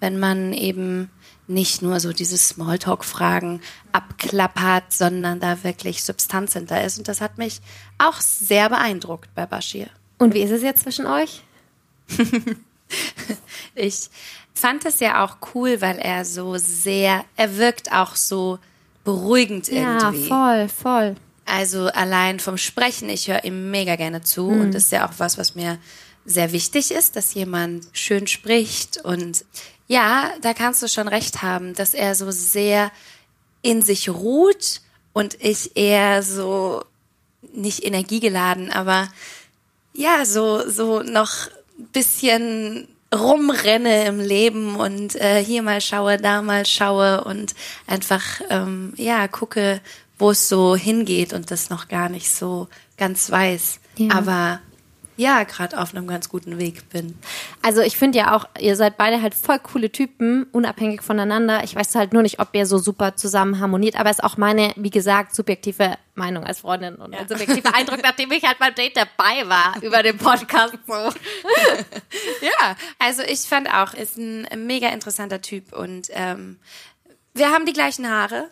wenn 0.00 0.18
man 0.18 0.52
eben 0.52 1.10
nicht 1.48 1.82
nur 1.82 1.98
so 1.98 2.12
diese 2.12 2.38
Smalltalk-Fragen 2.38 3.60
abklappert, 3.90 4.92
sondern 4.92 5.40
da 5.40 5.64
wirklich 5.64 6.04
Substanz 6.04 6.52
hinter 6.52 6.82
ist. 6.84 6.96
Und 6.96 7.08
das 7.08 7.20
hat 7.20 7.38
mich 7.38 7.60
auch 7.98 8.20
sehr 8.20 8.68
beeindruckt 8.68 9.34
bei 9.34 9.46
Bashir. 9.46 9.88
Und 10.18 10.32
wie 10.32 10.42
ist 10.42 10.52
es 10.52 10.62
jetzt 10.62 10.84
zwischen 10.84 11.06
euch? 11.06 11.42
Ich 13.74 14.10
fand 14.52 14.84
es 14.84 15.00
ja 15.00 15.24
auch 15.24 15.38
cool, 15.54 15.80
weil 15.80 15.98
er 15.98 16.26
so 16.26 16.58
sehr, 16.58 17.24
er 17.36 17.56
wirkt 17.56 17.90
auch 17.90 18.16
so 18.16 18.58
beruhigend 19.02 19.68
Ja, 19.68 19.98
irgendwie. 20.04 20.28
voll, 20.28 20.68
voll. 20.68 21.16
Also 21.52 21.88
allein 21.88 22.40
vom 22.40 22.56
Sprechen, 22.56 23.10
ich 23.10 23.28
höre 23.28 23.44
ihm 23.44 23.70
mega 23.70 23.96
gerne 23.96 24.22
zu 24.22 24.44
Mhm. 24.48 24.60
und 24.62 24.74
das 24.74 24.84
ist 24.84 24.92
ja 24.92 25.06
auch 25.06 25.12
was, 25.18 25.36
was 25.36 25.54
mir 25.54 25.78
sehr 26.24 26.52
wichtig 26.52 26.90
ist, 26.92 27.14
dass 27.14 27.34
jemand 27.34 27.84
schön 27.92 28.26
spricht 28.26 28.96
und 29.04 29.44
ja, 29.86 30.30
da 30.40 30.54
kannst 30.54 30.82
du 30.82 30.88
schon 30.88 31.08
recht 31.08 31.42
haben, 31.42 31.74
dass 31.74 31.92
er 31.92 32.14
so 32.14 32.30
sehr 32.30 32.90
in 33.60 33.82
sich 33.82 34.08
ruht 34.08 34.80
und 35.12 35.36
ich 35.44 35.76
eher 35.76 36.22
so 36.22 36.82
nicht 37.52 37.84
energiegeladen, 37.84 38.72
aber 38.72 39.08
ja, 39.92 40.24
so 40.24 40.66
so 40.70 41.02
noch 41.02 41.48
ein 41.78 41.86
bisschen 41.92 42.88
rumrenne 43.14 44.06
im 44.06 44.20
Leben 44.20 44.76
und 44.76 45.16
äh, 45.16 45.44
hier 45.44 45.62
mal 45.62 45.82
schaue, 45.82 46.16
da 46.16 46.40
mal 46.40 46.64
schaue 46.64 47.24
und 47.24 47.54
einfach 47.86 48.24
ähm, 48.48 48.94
ja 48.96 49.28
gucke, 49.28 49.82
wo 50.22 50.30
es 50.30 50.48
so 50.48 50.76
hingeht 50.76 51.32
und 51.32 51.50
das 51.50 51.68
noch 51.68 51.88
gar 51.88 52.08
nicht 52.08 52.32
so 52.32 52.68
ganz 52.96 53.30
weiß. 53.30 53.80
Ja. 53.96 54.14
Aber 54.14 54.60
ja, 55.16 55.42
gerade 55.42 55.78
auf 55.78 55.94
einem 55.94 56.06
ganz 56.06 56.28
guten 56.28 56.58
Weg 56.58 56.88
bin. 56.88 57.18
Also 57.60 57.80
ich 57.80 57.96
finde 57.96 58.18
ja 58.18 58.36
auch, 58.36 58.46
ihr 58.58 58.76
seid 58.76 58.96
beide 58.96 59.20
halt 59.20 59.34
voll 59.34 59.58
coole 59.58 59.90
Typen, 59.90 60.44
unabhängig 60.52 61.02
voneinander. 61.02 61.64
Ich 61.64 61.74
weiß 61.74 61.96
halt 61.96 62.12
nur 62.12 62.22
nicht, 62.22 62.38
ob 62.38 62.54
ihr 62.54 62.66
so 62.66 62.78
super 62.78 63.16
zusammen 63.16 63.58
harmoniert, 63.58 63.98
aber 63.98 64.10
es 64.10 64.18
ist 64.18 64.24
auch 64.24 64.36
meine, 64.36 64.72
wie 64.76 64.90
gesagt, 64.90 65.34
subjektive 65.34 65.96
Meinung 66.14 66.44
als 66.44 66.60
Freundin 66.60 66.94
und 66.94 67.14
ein 67.14 67.28
subjektiver 67.28 67.74
Eindruck, 67.74 68.00
nachdem 68.02 68.30
ich 68.30 68.44
halt 68.44 68.58
beim 68.58 68.74
Date 68.74 68.96
dabei 68.96 69.48
war 69.48 69.82
über 69.82 70.02
den 70.02 70.18
Podcast. 70.18 70.78
So. 70.86 70.94
Ja, 72.40 72.76
also 72.98 73.22
ich 73.22 73.40
fand 73.40 73.72
auch, 73.72 73.94
ist 73.94 74.18
ein 74.18 74.46
mega 74.66 74.88
interessanter 74.88 75.40
Typ 75.40 75.72
und 75.72 76.08
ähm, 76.10 76.58
wir 77.34 77.50
haben 77.50 77.66
die 77.66 77.72
gleichen 77.72 78.08
Haare. 78.08 78.50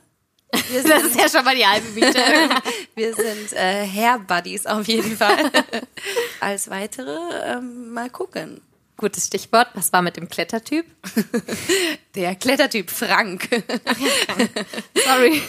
Wir 0.69 0.83
Das 0.83 1.03
ist 1.05 1.17
ja 1.17 1.29
schon 1.29 1.45
mal 1.45 1.55
die 1.55 1.67
halbe 1.67 1.89
Miete. 1.91 2.19
Wir 2.95 3.15
sind 3.15 3.53
äh, 3.53 3.87
Hair 3.87 4.19
Buddies 4.21 4.67
auf 4.67 4.87
jeden 4.89 5.17
Fall. 5.17 5.51
Als 6.41 6.71
weitere 6.71 7.17
ähm, 7.45 7.91
mal 7.93 8.11
gucken. 8.11 8.61
Gutes 8.97 9.27
Stichwort. 9.27 9.69
Was 9.75 9.93
war 9.93 10.03
mit 10.03 10.17
dem 10.17 10.29
Klettertyp? 10.29 10.85
Der 12.15 12.35
Klettertyp 12.35 12.91
Frank. 12.91 13.49
Sorry. 15.07 15.43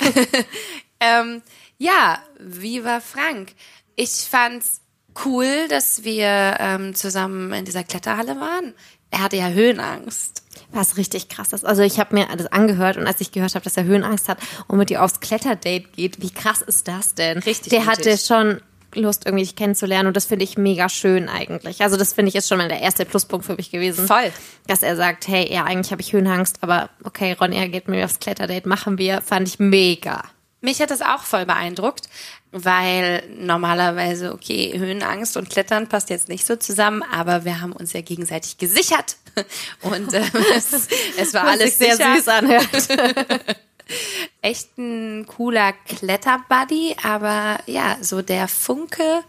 ähm, 0.99 1.41
ja, 1.77 2.23
wie 2.39 2.83
war 2.83 3.01
Frank? 3.01 3.53
Ich 3.95 4.27
fand's 4.29 4.81
cool, 5.25 5.67
dass 5.69 6.03
wir 6.03 6.57
ähm, 6.59 6.95
zusammen 6.95 7.53
in 7.53 7.65
dieser 7.65 7.83
Kletterhalle 7.83 8.39
waren. 8.39 8.73
Er 9.11 9.23
hatte 9.23 9.35
ja 9.37 9.49
Höhenangst. 9.49 10.43
Was 10.73 10.95
richtig 10.95 11.27
krass 11.27 11.51
ist. 11.51 11.65
Also 11.65 11.81
ich 11.81 11.99
habe 11.99 12.15
mir 12.15 12.27
das 12.37 12.47
angehört 12.47 12.95
und 12.95 13.05
als 13.05 13.19
ich 13.19 13.33
gehört 13.33 13.55
habe, 13.55 13.63
dass 13.63 13.75
er 13.75 13.83
Höhenangst 13.83 14.29
hat 14.29 14.37
und 14.67 14.77
mit 14.77 14.89
dir 14.89 15.03
aufs 15.03 15.19
Kletterdate 15.19 15.81
geht, 15.81 16.21
wie 16.21 16.29
krass 16.29 16.61
ist 16.61 16.87
das 16.87 17.13
denn? 17.13 17.39
Richtig 17.39 17.71
Der 17.71 17.81
mutig. 17.81 17.97
hatte 17.97 18.17
schon 18.17 18.61
Lust, 18.95 19.25
irgendwie 19.25 19.43
dich 19.43 19.55
kennenzulernen 19.55 20.07
und 20.07 20.17
das 20.17 20.25
finde 20.25 20.43
ich 20.43 20.57
mega 20.57 20.89
schön 20.89 21.29
eigentlich. 21.29 21.81
Also 21.81 21.97
das 21.97 22.13
finde 22.13 22.29
ich 22.29 22.35
ist 22.35 22.47
schon 22.47 22.57
mal 22.57 22.67
der 22.67 22.81
erste 22.81 23.05
Pluspunkt 23.05 23.45
für 23.45 23.55
mich 23.55 23.71
gewesen. 23.71 24.07
Voll. 24.07 24.31
Dass 24.67 24.81
er 24.83 24.95
sagt, 24.95 25.27
hey, 25.27 25.51
ja, 25.51 25.63
eigentlich 25.63 25.91
habe 25.91 26.01
ich 26.01 26.13
Höhenangst, 26.13 26.57
aber 26.61 26.89
okay, 27.03 27.35
Ron, 27.39 27.51
er 27.51 27.67
geht 27.69 27.87
mit 27.87 27.97
mir 27.99 28.05
aufs 28.05 28.19
Kletterdate, 28.19 28.67
machen 28.67 28.97
wir, 28.97 29.21
fand 29.21 29.47
ich 29.47 29.59
mega. 29.59 30.23
Mich 30.61 30.79
hat 30.81 30.91
das 30.91 31.01
auch 31.01 31.23
voll 31.23 31.45
beeindruckt, 31.45 32.07
weil 32.51 33.23
normalerweise, 33.37 34.33
okay, 34.33 34.73
Höhenangst 34.77 35.37
und 35.37 35.49
Klettern 35.49 35.87
passt 35.87 36.09
jetzt 36.09 36.27
nicht 36.27 36.45
so 36.45 36.55
zusammen, 36.55 37.03
aber 37.03 37.45
wir 37.45 37.61
haben 37.61 37.71
uns 37.71 37.93
ja 37.93 38.01
gegenseitig 38.01 38.57
gesichert 38.57 39.17
und 39.81 40.13
ähm, 40.13 40.29
es, 40.55 40.87
es 41.17 41.33
war 41.33 41.43
alles 41.47 41.77
sehr 41.77 41.95
sicher. 41.95 42.15
süß 42.15 42.27
anhört. 42.27 42.67
Echt 44.41 44.77
ein 44.77 45.25
cooler 45.27 45.73
Kletterbuddy, 45.73 46.95
aber 47.03 47.59
ja, 47.65 47.97
so 48.01 48.21
der 48.21 48.47
Funke 48.47 49.23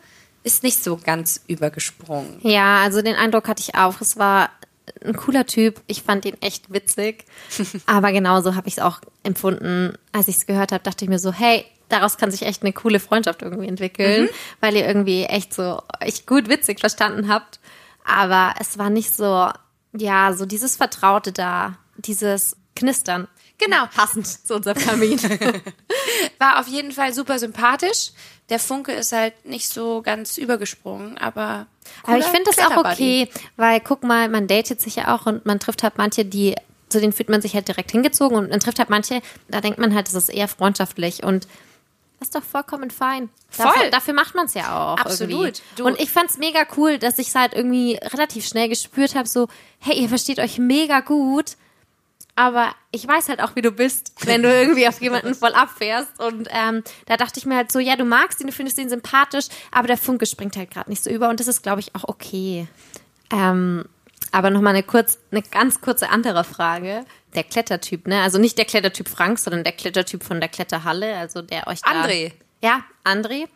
ist 0.45 0.63
nicht 0.63 0.83
so 0.83 0.97
ganz 0.97 1.43
übergesprungen. 1.47 2.39
Ja, 2.43 2.81
also 2.81 3.03
den 3.03 3.15
Eindruck 3.15 3.49
hatte 3.49 3.63
ich 3.63 3.75
auch. 3.75 4.01
Es 4.01 4.17
war 4.17 4.51
ein 5.05 5.16
cooler 5.16 5.47
Typ. 5.47 5.81
Ich 5.87 6.03
fand 6.03 6.25
ihn 6.25 6.37
echt 6.40 6.73
witzig. 6.73 7.25
Aber 7.87 8.12
genauso 8.12 8.55
habe 8.55 8.68
ich 8.68 8.75
es 8.75 8.83
auch 8.83 9.01
empfunden. 9.23 9.95
Als 10.12 10.29
ich 10.29 10.37
es 10.37 10.47
gehört 10.47 10.73
habe, 10.73 10.83
dachte 10.83 11.05
ich 11.05 11.09
mir 11.09 11.18
so, 11.18 11.33
hey, 11.33 11.64
daraus 11.88 12.16
kann 12.16 12.31
sich 12.31 12.42
echt 12.42 12.62
eine 12.62 12.73
coole 12.73 13.01
Freundschaft 13.01 13.42
irgendwie 13.42 13.68
entwickeln, 13.68 14.29
weil 14.61 14.77
ihr 14.77 14.87
irgendwie 14.87 15.25
echt 15.25 15.53
so 15.55 15.83
euch 16.05 16.27
gut 16.27 16.49
witzig 16.49 16.81
verstanden 16.81 17.29
habt. 17.29 17.61
Aber 18.05 18.55
es 18.59 18.79
war 18.79 18.90
nicht 18.90 19.14
so, 19.14 19.49
ja, 19.92 20.33
so 20.33 20.47
dieses 20.47 20.77
Vertraute 20.77 21.33
da, 21.33 21.79
dieses 21.97 22.57
Knistern. 22.75 23.29
Genau. 23.64 23.87
Passend 23.94 24.27
zu 24.27 24.55
unserem 24.55 24.79
Kamin. 24.79 25.20
War 26.38 26.61
auf 26.61 26.66
jeden 26.66 26.92
Fall 26.92 27.12
super 27.12 27.38
sympathisch. 27.38 28.12
Der 28.48 28.59
Funke 28.59 28.92
ist 28.92 29.12
halt 29.12 29.44
nicht 29.44 29.68
so 29.68 30.03
ganz 30.03 30.37
übergesprungen, 30.37 31.16
aber. 31.18 31.66
Aber 32.03 32.18
ich 32.18 32.25
finde 32.27 32.51
das 32.55 32.59
auch 32.59 32.85
okay, 32.85 33.29
weil 33.57 33.81
guck 33.81 34.03
mal, 34.03 34.29
man 34.29 34.46
datet 34.46 34.81
sich 34.81 34.96
ja 34.96 35.14
auch 35.14 35.27
und 35.27 35.46
man 35.46 35.61
trifft 35.61 35.83
halt 35.83 35.96
manche, 35.96 36.25
die, 36.25 36.55
zu 36.88 37.01
denen 37.01 37.12
fühlt 37.12 37.29
man 37.29 37.42
sich 37.42 37.55
halt 37.55 37.68
direkt 37.68 37.90
hingezogen 37.90 38.37
und 38.37 38.51
man 38.51 38.61
trifft 38.61 38.79
halt 38.79 38.90
manche, 38.90 39.20
da 39.48 39.61
denkt 39.61 39.79
man 39.79 39.94
halt, 39.94 40.07
das 40.07 40.14
ist 40.14 40.29
eher 40.29 40.48
freundschaftlich 40.48 41.22
und 41.22 41.46
das 42.18 42.29
ist 42.29 42.35
doch 42.37 42.44
vollkommen 42.44 42.90
fein. 42.90 43.31
Dafür, 43.57 43.72
Voll. 43.72 43.90
dafür 43.90 44.14
macht 44.14 44.37
man 44.37 44.46
es 44.46 44.55
ja 44.55 44.92
auch. 44.92 44.96
Absolut. 44.96 45.61
Und 45.83 45.98
ich 45.98 46.09
fand's 46.09 46.38
mega 46.38 46.64
cool, 46.77 46.98
dass 46.98 47.18
ich 47.18 47.29
es 47.29 47.35
halt 47.35 47.53
irgendwie 47.53 47.98
relativ 48.01 48.46
schnell 48.46 48.68
gespürt 48.68 49.16
habe, 49.16 49.27
so, 49.27 49.48
hey, 49.81 50.01
ihr 50.01 50.09
versteht 50.09 50.38
euch 50.38 50.59
mega 50.59 51.01
gut, 51.01 51.57
aber 52.35 52.75
ich 52.92 53.07
weiß 53.07 53.29
halt 53.29 53.40
auch, 53.40 53.57
wie 53.57 53.62
du 53.62 53.71
bist, 53.71 54.12
wenn 54.25 54.42
du 54.42 54.53
irgendwie 54.53 54.88
auf 54.88 55.01
jemanden 55.01 55.35
voll 55.35 55.53
abfährst. 55.53 56.18
Und 56.18 56.49
ähm, 56.51 56.83
da 57.07 57.16
dachte 57.16 57.38
ich 57.38 57.47
mir 57.47 57.57
halt 57.57 57.71
so, 57.71 57.79
ja, 57.79 57.97
du 57.97 58.05
magst 58.05 58.40
ihn, 58.40 58.47
du 58.47 58.53
findest 58.53 58.79
ihn 58.79 58.88
sympathisch, 58.88 59.47
aber 59.71 59.87
der 59.87 59.99
Funke 59.99 60.27
springt 60.27 60.57
halt 60.57 60.71
gerade 60.71 60.90
nicht 60.90 61.05
so 61.05 61.11
über 61.11 61.29
und 61.29 61.40
das 61.40 61.47
ist, 61.47 61.62
glaube 61.62 61.81
ich, 61.81 61.95
auch 61.95 62.05
okay. 62.05 62.66
Ähm, 63.31 63.85
aber 64.31 64.51
nochmal 64.51 64.75
eine 64.75 64.83
kurz, 64.83 65.18
eine 65.31 65.42
ganz 65.42 65.81
kurze 65.81 66.09
andere 66.09 66.45
Frage. 66.45 67.05
Der 67.35 67.45
Klettertyp, 67.45 68.07
ne? 68.07 68.23
Also 68.23 68.38
nicht 68.38 68.57
der 68.57 68.64
Klettertyp 68.64 69.09
Frank, 69.09 69.38
sondern 69.38 69.64
der 69.64 69.73
Klettertyp 69.73 70.23
von 70.23 70.40
der 70.40 70.49
Kletterhalle, 70.49 71.16
also 71.16 71.42
der 71.42 71.66
euch 71.66 71.81
da. 71.83 71.90
André. 71.90 72.33
Ja, 72.62 72.83
André. 73.05 73.49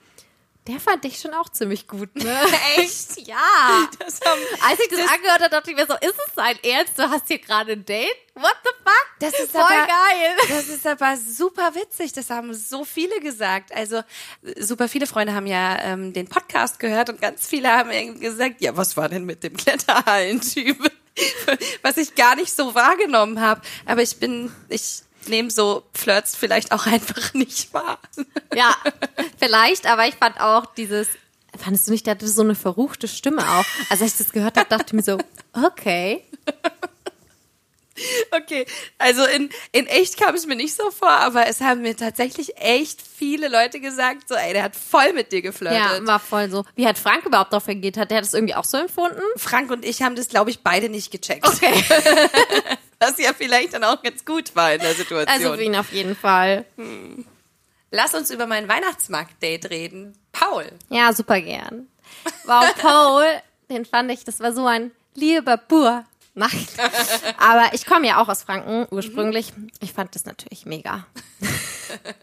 Der 0.66 0.80
fand 0.80 1.04
ich 1.04 1.20
schon 1.20 1.32
auch 1.32 1.48
ziemlich 1.48 1.86
gut, 1.86 2.14
ne? 2.16 2.36
Echt? 2.76 3.26
Ja. 3.26 3.36
Das 3.98 4.20
haben, 4.20 4.40
Als 4.68 4.80
ich 4.80 4.88
das, 4.88 5.00
angehört 5.00 5.40
habe, 5.40 5.50
dachte 5.50 5.70
ich 5.70 5.76
mir 5.76 5.86
so, 5.86 5.94
ist 5.94 6.16
es 6.26 6.34
dein 6.34 6.58
Ernst? 6.62 6.98
Du 6.98 7.02
hast 7.02 7.28
hier 7.28 7.38
gerade 7.38 7.72
ein 7.72 7.84
Date? 7.84 8.14
What 8.34 8.56
the 8.64 8.70
fuck? 8.84 9.06
Das 9.20 9.38
ist 9.38 9.52
voll 9.52 9.62
aber, 9.62 9.86
geil. 9.86 10.36
Das 10.48 10.68
ist 10.68 10.86
aber 10.86 11.16
super 11.16 11.74
witzig. 11.74 12.12
Das 12.12 12.30
haben 12.30 12.52
so 12.52 12.84
viele 12.84 13.20
gesagt. 13.20 13.74
Also 13.74 14.02
super 14.58 14.88
viele 14.88 15.06
Freunde 15.06 15.34
haben 15.34 15.46
ja 15.46 15.78
ähm, 15.82 16.12
den 16.12 16.28
Podcast 16.28 16.78
gehört 16.78 17.08
und 17.10 17.20
ganz 17.20 17.46
viele 17.46 17.70
haben 17.70 17.90
irgendwie 17.90 18.26
gesagt, 18.26 18.60
ja, 18.60 18.76
was 18.76 18.96
war 18.96 19.08
denn 19.08 19.24
mit 19.24 19.42
dem 19.42 19.56
Kletterhallentyp? 19.56 20.78
Was 21.82 21.96
ich 21.96 22.14
gar 22.14 22.36
nicht 22.36 22.54
so 22.54 22.74
wahrgenommen 22.74 23.40
habe. 23.40 23.62
Aber 23.86 24.02
ich 24.02 24.18
bin, 24.18 24.52
ich 24.68 25.02
nehme 25.28 25.50
so 25.50 25.84
Flirts 25.94 26.36
vielleicht 26.36 26.72
auch 26.72 26.86
einfach 26.86 27.34
nicht 27.34 27.72
wahr. 27.72 27.98
Ja, 28.54 28.74
vielleicht, 29.38 29.86
aber 29.86 30.06
ich 30.06 30.14
fand 30.14 30.40
auch 30.40 30.66
dieses, 30.74 31.08
fandest 31.58 31.88
du 31.88 31.92
nicht, 31.92 32.06
der 32.06 32.12
hatte 32.12 32.28
so 32.28 32.42
eine 32.42 32.54
verruchte 32.54 33.08
Stimme 33.08 33.42
auch. 33.42 33.64
Also 33.90 34.04
als 34.04 34.12
ich 34.12 34.18
das 34.18 34.32
gehört 34.32 34.56
habe, 34.56 34.68
dachte 34.68 34.86
ich 34.88 34.92
mir 34.92 35.02
so, 35.02 35.18
okay. 35.64 36.24
Okay, 38.30 38.66
also 38.98 39.24
in, 39.24 39.48
in 39.72 39.86
echt 39.86 40.18
kam 40.18 40.34
es 40.34 40.46
mir 40.46 40.56
nicht 40.56 40.74
so 40.74 40.90
vor, 40.90 41.08
aber 41.08 41.46
es 41.46 41.60
haben 41.60 41.80
mir 41.82 41.96
tatsächlich 41.96 42.58
echt 42.58 43.00
viele 43.00 43.48
Leute 43.48 43.80
gesagt, 43.80 44.28
so, 44.28 44.34
ey, 44.34 44.52
der 44.52 44.64
hat 44.64 44.76
voll 44.76 45.14
mit 45.14 45.32
dir 45.32 45.40
geflirtet. 45.40 45.80
Ja, 45.80 46.06
war 46.06 46.20
voll 46.20 46.50
so. 46.50 46.64
Wie 46.74 46.86
hat 46.86 46.98
Frank 46.98 47.24
überhaupt 47.24 47.52
darauf 47.52 47.66
reagiert? 47.68 47.96
Hat 47.96 48.10
der 48.10 48.20
das 48.20 48.34
irgendwie 48.34 48.54
auch 48.54 48.64
so 48.64 48.76
empfunden? 48.76 49.22
Frank 49.36 49.70
und 49.70 49.84
ich 49.84 50.02
haben 50.02 50.14
das, 50.14 50.28
glaube 50.28 50.50
ich, 50.50 50.60
beide 50.60 50.90
nicht 50.90 51.10
gecheckt. 51.10 51.46
Okay. 51.46 51.72
Was 52.98 53.18
ja 53.18 53.32
vielleicht 53.34 53.74
dann 53.74 53.84
auch 53.84 54.02
ganz 54.02 54.24
gut 54.24 54.56
war 54.56 54.72
in 54.72 54.80
der 54.80 54.94
Situation. 54.94 55.28
Also 55.28 55.54
für 55.54 55.62
ihn 55.62 55.76
auf 55.76 55.92
jeden 55.92 56.16
Fall. 56.16 56.64
Lass 57.90 58.14
uns 58.14 58.30
über 58.30 58.46
mein 58.46 58.68
Weihnachtsmarkt-Date 58.68 59.70
reden. 59.70 60.16
Paul. 60.32 60.66
Ja, 60.88 61.12
super 61.12 61.40
gern. 61.40 61.88
Wow, 62.44 62.74
Paul, 62.78 63.24
den 63.70 63.84
fand 63.84 64.10
ich, 64.10 64.24
das 64.24 64.40
war 64.40 64.52
so 64.52 64.66
ein 64.66 64.90
lieber 65.14 65.56
Bur. 65.56 66.04
Nein. 66.34 66.68
Aber 67.38 67.72
ich 67.72 67.86
komme 67.86 68.06
ja 68.06 68.20
auch 68.20 68.28
aus 68.28 68.42
Franken 68.42 68.86
ursprünglich. 68.90 69.52
Ich 69.80 69.92
fand 69.92 70.14
das 70.14 70.26
natürlich 70.26 70.66
mega. 70.66 71.06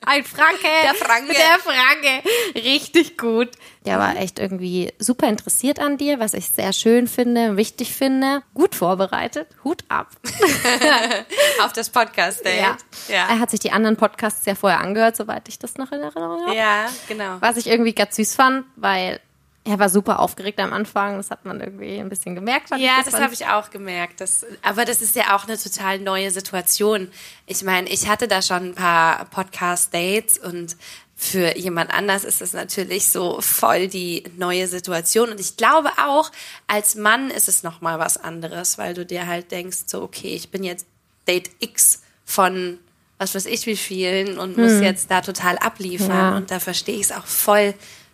Ein 0.05 0.23
Franke. 0.23 0.67
Der 0.83 0.93
Franke. 0.95 1.33
Der 1.33 1.59
Franke. 1.59 2.29
Richtig 2.55 3.17
gut. 3.17 3.49
Der 3.85 3.99
war 3.99 4.15
echt 4.17 4.39
irgendwie 4.39 4.93
super 4.99 5.27
interessiert 5.27 5.79
an 5.79 5.97
dir, 5.97 6.19
was 6.19 6.33
ich 6.33 6.49
sehr 6.49 6.73
schön 6.73 7.07
finde, 7.07 7.57
wichtig 7.57 7.93
finde. 7.93 8.43
Gut 8.53 8.75
vorbereitet. 8.75 9.47
Hut 9.63 9.83
ab. 9.89 10.09
Auf 11.63 11.73
das 11.73 11.89
Podcast-Date. 11.89 12.61
Ja. 12.61 12.77
Ja. 13.09 13.27
Er 13.29 13.39
hat 13.39 13.51
sich 13.51 13.59
die 13.59 13.71
anderen 13.71 13.97
Podcasts 13.97 14.45
ja 14.45 14.55
vorher 14.55 14.79
angehört, 14.79 15.15
soweit 15.15 15.47
ich 15.49 15.59
das 15.59 15.77
noch 15.77 15.91
in 15.91 16.01
Erinnerung 16.01 16.41
habe. 16.45 16.55
ja, 16.55 16.85
genau. 17.07 17.37
Was 17.39 17.57
ich 17.57 17.67
irgendwie 17.67 17.93
ganz 17.93 18.15
süß 18.15 18.35
fand, 18.35 18.65
weil 18.75 19.19
er 19.65 19.79
war 19.79 19.89
super 19.89 20.19
aufgeregt 20.19 20.59
am 20.59 20.73
Anfang. 20.73 21.17
Das 21.17 21.31
hat 21.31 21.45
man 21.45 21.61
irgendwie 21.61 21.97
ein 21.97 22.09
bisschen 22.09 22.35
gemerkt. 22.35 22.69
Ja, 22.77 23.01
das 23.03 23.19
habe 23.19 23.33
ich 23.33 23.47
auch 23.47 23.69
gemerkt. 23.69 24.19
Das, 24.19 24.45
aber 24.61 24.85
das 24.85 25.01
ist 25.01 25.15
ja 25.15 25.35
auch 25.35 25.47
eine 25.47 25.57
total 25.57 25.99
neue 25.99 26.31
Situation. 26.31 27.09
Ich 27.45 27.63
meine, 27.63 27.89
ich 27.89 28.07
hatte 28.07 28.27
da 28.27 28.41
schon 28.41 28.69
ein 28.69 28.75
paar 28.75 29.25
Podcast-Dates 29.25 30.37
und 30.39 30.75
für 31.15 31.57
jemand 31.57 31.93
anders 31.93 32.25
ist 32.25 32.41
es 32.41 32.51
natürlich 32.51 33.07
so 33.07 33.39
voll 33.39 33.87
die 33.87 34.23
neue 34.35 34.67
Situation. 34.67 35.29
Und 35.29 35.39
ich 35.39 35.55
glaube 35.55 35.89
auch, 35.97 36.31
als 36.67 36.95
Mann 36.95 37.31
ist 37.31 37.47
es 37.47 37.63
nochmal 37.63 37.99
was 37.99 38.17
anderes, 38.17 38.77
weil 38.77 38.93
du 38.93 39.05
dir 39.05 39.27
halt 39.27 39.51
denkst, 39.51 39.83
so, 39.85 40.01
okay, 40.01 40.35
ich 40.35 40.49
bin 40.49 40.63
jetzt 40.63 40.85
Date 41.25 41.51
X 41.59 42.01
von 42.25 42.79
was 43.19 43.35
weiß 43.35 43.45
ich 43.45 43.65
wie 43.67 43.77
vielen 43.77 44.37
und 44.37 44.57
muss 44.57 44.81
jetzt 44.81 45.09
da 45.09 45.21
total 45.21 45.57
abliefern. 45.57 46.09
Ja. 46.09 46.35
Und 46.35 46.51
da 46.51 46.59
verstehe 46.59 46.95
ich 46.95 47.03
es 47.03 47.11
auch 47.13 47.25
voll, 47.25 47.73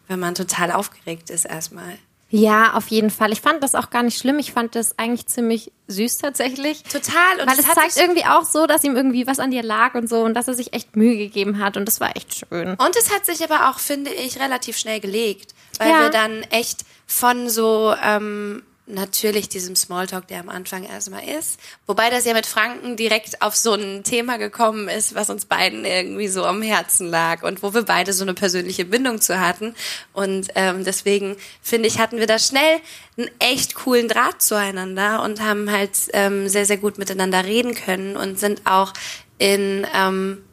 wenn 0.09 0.19
man 0.19 0.35
total 0.35 0.73
aufgeregt 0.73 1.29
ist 1.29 1.45
erstmal. 1.45 1.97
Ja, 2.31 2.73
auf 2.75 2.89
jeden 2.89 3.09
Fall. 3.09 3.31
Ich 3.31 3.41
fand 3.41 3.63
das 3.63 3.73
auch 3.73 3.89
gar 3.89 4.03
nicht 4.03 4.19
schlimm. 4.19 4.37
Ich 4.37 4.51
fand 4.51 4.75
das 4.75 4.99
eigentlich 4.99 5.25
ziemlich 5.25 5.71
süß 5.87 6.19
tatsächlich. 6.19 6.83
Total. 6.83 7.39
Und 7.41 7.47
Weil 7.49 7.57
es 7.59 7.65
zeigt 7.67 7.97
irgendwie 7.97 8.23
auch 8.25 8.43
so, 8.43 8.67
dass 8.67 8.83
ihm 8.83 8.95
irgendwie 8.95 9.25
was 9.25 9.39
an 9.39 9.49
dir 9.49 9.63
lag 9.63 9.95
und 9.95 10.07
so 10.07 10.21
und 10.21 10.35
dass 10.35 10.47
er 10.47 10.53
sich 10.53 10.73
echt 10.73 10.95
Mühe 10.95 11.17
gegeben 11.17 11.57
hat 11.57 11.75
und 11.75 11.85
das 11.87 11.99
war 11.99 12.15
echt 12.15 12.35
schön. 12.35 12.75
Und 12.75 12.95
es 12.95 13.11
hat 13.11 13.25
sich 13.25 13.43
aber 13.43 13.69
auch, 13.71 13.79
finde 13.79 14.11
ich, 14.11 14.39
relativ 14.39 14.77
schnell 14.77 14.99
gelegt, 14.99 15.55
weil 15.79 15.89
Ja. 15.89 16.01
wir 16.03 16.09
dann 16.11 16.43
echt 16.51 16.85
von 17.07 17.49
so 17.49 17.95
ähm, 18.03 18.61
natürlich 18.89 19.49
diesem 19.49 19.75
Smalltalk, 19.75 20.27
der 20.27 20.39
am 20.39 20.49
Anfang 20.49 20.83
erstmal 20.83 21.27
ist, 21.27 21.59
wobei 21.87 22.09
das 22.09 22.25
ja 22.25 22.33
mit 22.33 22.45
Franken 22.45 22.97
direkt 22.97 23.41
auf 23.41 23.55
so 23.55 23.73
ein 23.73 24.03
Thema 24.03 24.37
gekommen 24.37 24.87
ist, 24.87 25.15
was 25.15 25.29
uns 25.29 25.45
beiden 25.45 25.85
irgendwie 25.85 26.27
so 26.27 26.45
am 26.45 26.61
Herzen 26.61 27.07
lag 27.07 27.43
und 27.43 27.63
wo 27.63 27.73
wir 27.73 27.83
beide 27.83 28.13
so 28.13 28.23
eine 28.23 28.33
persönliche 28.33 28.85
Bindung 28.85 29.21
zu 29.21 29.39
hatten. 29.39 29.75
Und 30.13 30.49
ähm, 30.55 30.83
deswegen 30.83 31.37
finde 31.61 31.87
ich, 31.87 31.99
hatten 31.99 32.17
wir 32.17 32.27
da 32.27 32.39
schnell 32.39 32.79
einen 33.17 33.29
echt 33.39 33.75
coolen 33.75 34.07
Draht 34.07 34.41
zueinander 34.41 35.23
und 35.23 35.41
haben 35.41 35.71
halt 35.71 35.91
ähm, 36.13 36.47
sehr, 36.49 36.65
sehr 36.65 36.77
gut 36.77 36.97
miteinander 36.97 37.45
reden 37.45 37.75
können 37.75 38.17
und 38.17 38.39
sind 38.39 38.65
auch 38.65 38.93
in 39.37 39.87
ähm, 39.95 40.43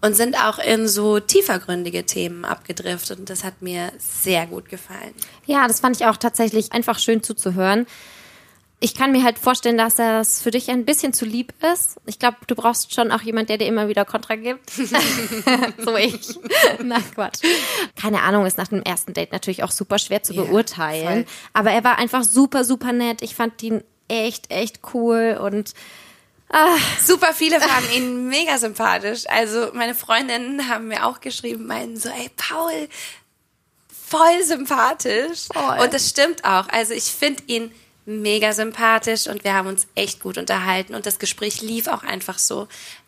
und 0.00 0.14
sind 0.14 0.36
auch 0.36 0.58
in 0.58 0.86
so 0.88 1.18
tiefergründige 1.20 2.04
Themen 2.06 2.44
abgedriftet 2.44 3.18
und 3.18 3.30
das 3.30 3.44
hat 3.44 3.62
mir 3.62 3.92
sehr 3.98 4.46
gut 4.46 4.68
gefallen. 4.68 5.14
Ja, 5.46 5.66
das 5.66 5.80
fand 5.80 5.96
ich 5.96 6.06
auch 6.06 6.16
tatsächlich 6.16 6.72
einfach 6.72 6.98
schön 6.98 7.22
zuzuhören. 7.22 7.86
ich 8.80 8.94
kann 8.94 9.10
mir 9.10 9.24
halt 9.24 9.40
vorstellen, 9.40 9.76
dass 9.76 9.96
das 9.96 10.40
für 10.40 10.52
dich 10.52 10.70
ein 10.70 10.84
bisschen 10.84 11.12
zu 11.12 11.24
lieb 11.24 11.52
ist. 11.72 11.96
Ich 12.06 12.20
glaube, 12.20 12.36
du 12.46 12.54
brauchst 12.54 12.94
schon 12.94 13.10
auch 13.10 13.22
jemand, 13.22 13.48
der 13.48 13.58
dir 13.58 13.66
immer 13.66 13.88
wieder 13.88 14.04
Kontra 14.04 14.36
gibt. 14.36 14.70
so 15.84 15.96
ich. 15.96 16.38
Na 16.84 16.98
Quatsch. 17.14 17.40
Keine 18.00 18.22
Ahnung, 18.22 18.46
ist 18.46 18.56
nach 18.56 18.68
dem 18.68 18.82
ersten 18.84 19.14
Date 19.14 19.32
natürlich 19.32 19.64
auch 19.64 19.72
super 19.72 19.98
schwer 19.98 20.22
zu 20.22 20.32
Ja, 20.32 20.42
beurteilen. 20.42 21.24
voll. 21.24 21.34
Aber 21.54 21.72
er 21.72 21.82
war 21.82 21.98
einfach 21.98 22.22
super, 22.22 22.62
super 22.62 22.92
nett. 22.92 23.20
Ich 23.22 23.34
fand 23.34 23.60
ihn 23.64 23.82
echt, 24.06 24.52
echt 24.52 24.78
cool 24.94 25.36
und 25.42 25.74
Super 27.04 27.34
viele 27.34 27.60
fanden 27.60 27.92
ihn 27.92 28.28
mega 28.28 28.58
sympathisch. 28.58 29.24
Also 29.28 29.70
meine 29.74 29.94
Freundinnen 29.94 30.68
haben 30.68 30.88
mir 30.88 31.06
auch 31.06 31.20
geschrieben, 31.20 31.66
meinen 31.66 31.96
so, 31.98 32.08
ey 32.08 32.30
Paul, 32.36 32.88
voll 34.08 34.42
sympathisch. 34.44 35.46
Voll. 35.52 35.78
Und 35.80 35.92
das 35.92 36.08
stimmt 36.08 36.44
auch. 36.44 36.68
Also 36.68 36.94
ich 36.94 37.04
finde 37.04 37.42
ihn 37.46 37.72
mega 38.06 38.54
sympathisch 38.54 39.26
und 39.26 39.44
wir 39.44 39.52
haben 39.52 39.68
uns 39.68 39.86
echt 39.94 40.20
gut 40.20 40.38
unterhalten 40.38 40.94
und 40.94 41.04
das 41.04 41.18
Gespräch 41.18 41.60
lief 41.60 41.88
auch 41.88 42.02
einfach 42.02 42.38
so. 42.38 42.66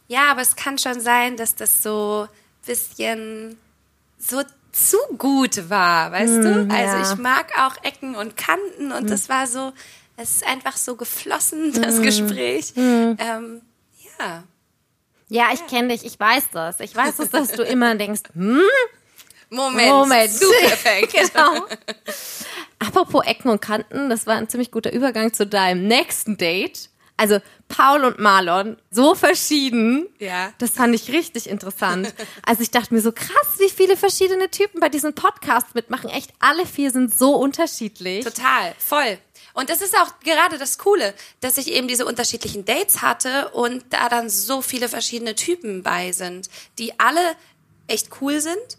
Ja, 0.08 0.30
aber 0.30 0.42
es 0.42 0.56
kann 0.56 0.76
schon 0.76 1.00
sein, 1.00 1.36
dass 1.36 1.54
das 1.54 1.82
so 1.82 2.28
bisschen 2.66 3.56
so 4.18 4.42
zu 4.72 4.98
gut 5.16 5.70
war, 5.70 6.12
weißt 6.12 6.44
du? 6.44 6.68
ja. 6.70 6.74
Also 6.74 7.12
ich 7.12 7.18
mag 7.18 7.46
auch 7.58 7.82
Ecken 7.82 8.14
und 8.14 8.36
Kanten 8.36 8.92
und 8.92 9.08
das 9.08 9.28
war 9.28 9.46
so, 9.46 9.72
es 10.20 10.36
ist 10.36 10.46
einfach 10.46 10.76
so 10.76 10.96
geflossen, 10.96 11.72
das 11.82 12.02
Gespräch. 12.02 12.72
Ähm, 12.76 13.62
ja. 14.18 14.44
ja, 15.28 15.48
ich 15.52 15.66
kenne 15.66 15.88
dich, 15.88 16.04
ich 16.04 16.18
weiß 16.18 16.50
das. 16.52 16.80
Ich 16.80 16.94
weiß 16.94 17.16
das, 17.16 17.30
dass 17.30 17.52
du 17.52 17.62
immer 17.62 17.94
denkst, 17.94 18.22
hm, 18.34 18.60
Moment, 19.48 19.88
Moment. 19.88 20.30
zu 20.30 20.46
perfekt. 20.60 21.12
genau. 21.34 21.66
Apropos 22.78 23.24
Ecken 23.26 23.50
und 23.50 23.60
Kanten, 23.60 24.08
das 24.08 24.26
war 24.26 24.36
ein 24.36 24.48
ziemlich 24.48 24.70
guter 24.70 24.92
Übergang 24.92 25.32
zu 25.32 25.46
deinem 25.46 25.86
nächsten 25.86 26.36
Date. 26.36 26.90
Also 27.16 27.38
Paul 27.68 28.04
und 28.04 28.18
Marlon, 28.18 28.78
so 28.90 29.14
verschieden. 29.14 30.08
Ja. 30.18 30.54
Das 30.56 30.70
fand 30.70 30.94
ich 30.94 31.12
richtig 31.12 31.50
interessant. 31.50 32.14
Also 32.46 32.62
ich 32.62 32.70
dachte 32.70 32.94
mir 32.94 33.02
so 33.02 33.12
krass, 33.12 33.58
wie 33.58 33.68
viele 33.68 33.98
verschiedene 33.98 34.50
Typen 34.50 34.80
bei 34.80 34.88
diesem 34.88 35.14
Podcast 35.14 35.74
mitmachen. 35.74 36.08
Echt, 36.08 36.32
alle 36.38 36.64
vier 36.64 36.90
sind 36.90 37.12
so 37.12 37.36
unterschiedlich. 37.36 38.24
Total, 38.24 38.74
voll. 38.78 39.18
Und 39.54 39.70
das 39.70 39.82
ist 39.82 39.96
auch 39.96 40.20
gerade 40.20 40.58
das 40.58 40.78
Coole, 40.78 41.14
dass 41.40 41.58
ich 41.58 41.72
eben 41.72 41.88
diese 41.88 42.06
unterschiedlichen 42.06 42.64
Dates 42.64 43.02
hatte 43.02 43.50
und 43.50 43.84
da 43.90 44.08
dann 44.08 44.28
so 44.28 44.62
viele 44.62 44.88
verschiedene 44.88 45.34
Typen 45.34 45.82
bei 45.82 46.12
sind, 46.12 46.48
die 46.78 46.98
alle 46.98 47.20
echt 47.86 48.08
cool 48.20 48.40
sind, 48.40 48.78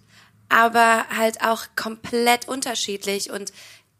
aber 0.49 1.05
halt 1.15 1.43
auch 1.43 1.65
komplett 1.75 2.47
unterschiedlich 2.47 3.31
und 3.31 3.51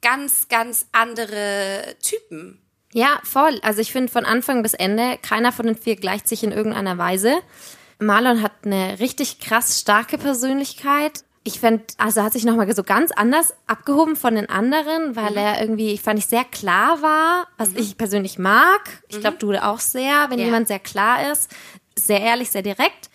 ganz, 0.02 0.48
ganz 0.48 0.88
andere 0.92 1.96
Typen. 2.02 2.62
Ja, 2.94 3.20
voll. 3.24 3.60
Also 3.62 3.82
ich 3.82 3.92
finde 3.92 4.12
von 4.12 4.26
Anfang 4.26 4.64
bis 4.64 4.74
Ende, 4.74 5.18
keiner 5.22 5.52
von 5.52 5.66
den 5.66 5.78
vier 5.78 5.96
gleicht 5.96 6.28
sich 6.28 6.44
in 6.44 6.52
irgendeiner 6.52 6.98
Weise. 6.98 7.36
Marlon 8.00 8.42
hat 8.42 8.52
eine 8.66 9.00
richtig 9.00 9.40
krass 9.40 9.80
starke 9.80 10.18
Persönlichkeit. 10.18 11.24
Ich 11.44 11.60
fand, 11.60 11.82
also 11.98 12.22
hat 12.22 12.34
sich 12.34 12.46
nochmal 12.46 12.72
so 12.76 12.84
ganz 12.84 13.12
anders 13.12 13.56
abgehoben 13.66 14.16
von 14.16 14.36
den 14.36 14.48
anderen, 14.50 15.16
weil 15.16 15.36
er 15.38 15.60
irgendwie, 15.60 15.92
ich 15.92 16.02
fand 16.02 16.20
ich 16.20 16.28
sehr 16.28 16.44
klar 16.44 17.02
war, 17.02 17.48
was 17.58 17.74
ich 17.74 17.98
persönlich 17.98 18.38
mag. 18.38 19.02
Ich 19.08 19.20
glaube, 19.22 19.38
du 19.38 19.52
auch 19.54 19.80
sehr, 19.80 20.30
wenn 20.30 20.38
Ja. 20.40 20.46
jemand 20.46 20.68
sehr 20.68 20.80
klar 20.80 21.32
ist, 21.32 21.50
sehr 21.96 22.22
ehrlich, 22.22 22.52
sehr 22.52 22.62
direkt. 22.62 23.10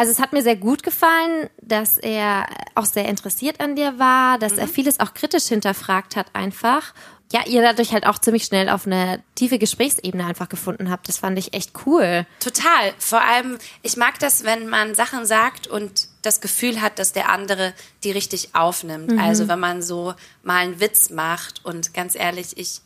Also 0.00 0.12
es 0.12 0.18
hat 0.18 0.32
mir 0.32 0.42
sehr 0.42 0.56
gut 0.56 0.82
gefallen, 0.82 1.50
dass 1.60 1.98
er 1.98 2.46
auch 2.74 2.86
sehr 2.86 3.06
interessiert 3.06 3.60
an 3.60 3.76
dir 3.76 3.98
war, 3.98 4.38
dass 4.38 4.54
er 4.54 4.66
vieles 4.66 4.98
auch 4.98 5.12
kritisch 5.12 5.48
hinterfragt 5.48 6.16
hat 6.16 6.34
einfach. 6.34 6.94
Ja, 7.30 7.44
ihr 7.46 7.60
dadurch 7.60 7.92
halt 7.92 8.06
auch 8.06 8.18
ziemlich 8.18 8.44
schnell 8.44 8.70
auf 8.70 8.86
eine 8.86 9.22
tiefe 9.34 9.58
Gesprächsebene 9.58 10.24
einfach 10.24 10.48
gefunden 10.48 10.88
habt. 10.88 11.06
Das 11.10 11.18
fand 11.18 11.38
ich 11.38 11.52
echt 11.52 11.72
cool. 11.84 12.24
Total. 12.38 12.94
Vor 12.98 13.20
allem, 13.20 13.58
ich 13.82 13.98
mag 13.98 14.18
das, 14.20 14.44
wenn 14.44 14.70
man 14.70 14.94
Sachen 14.94 15.26
sagt 15.26 15.66
und 15.66 16.08
das 16.22 16.40
Gefühl 16.40 16.80
hat, 16.80 16.98
dass 16.98 17.12
der 17.12 17.28
andere 17.28 17.74
die 18.02 18.10
richtig 18.10 18.54
aufnimmt. 18.54 19.20
Also 19.20 19.48
wenn 19.48 19.60
man 19.60 19.82
so 19.82 20.14
mal 20.42 20.64
einen 20.64 20.80
Witz 20.80 21.10
macht 21.10 21.62
und 21.62 21.92
ganz 21.92 22.14
ehrlich, 22.14 22.56
ich 22.56 22.80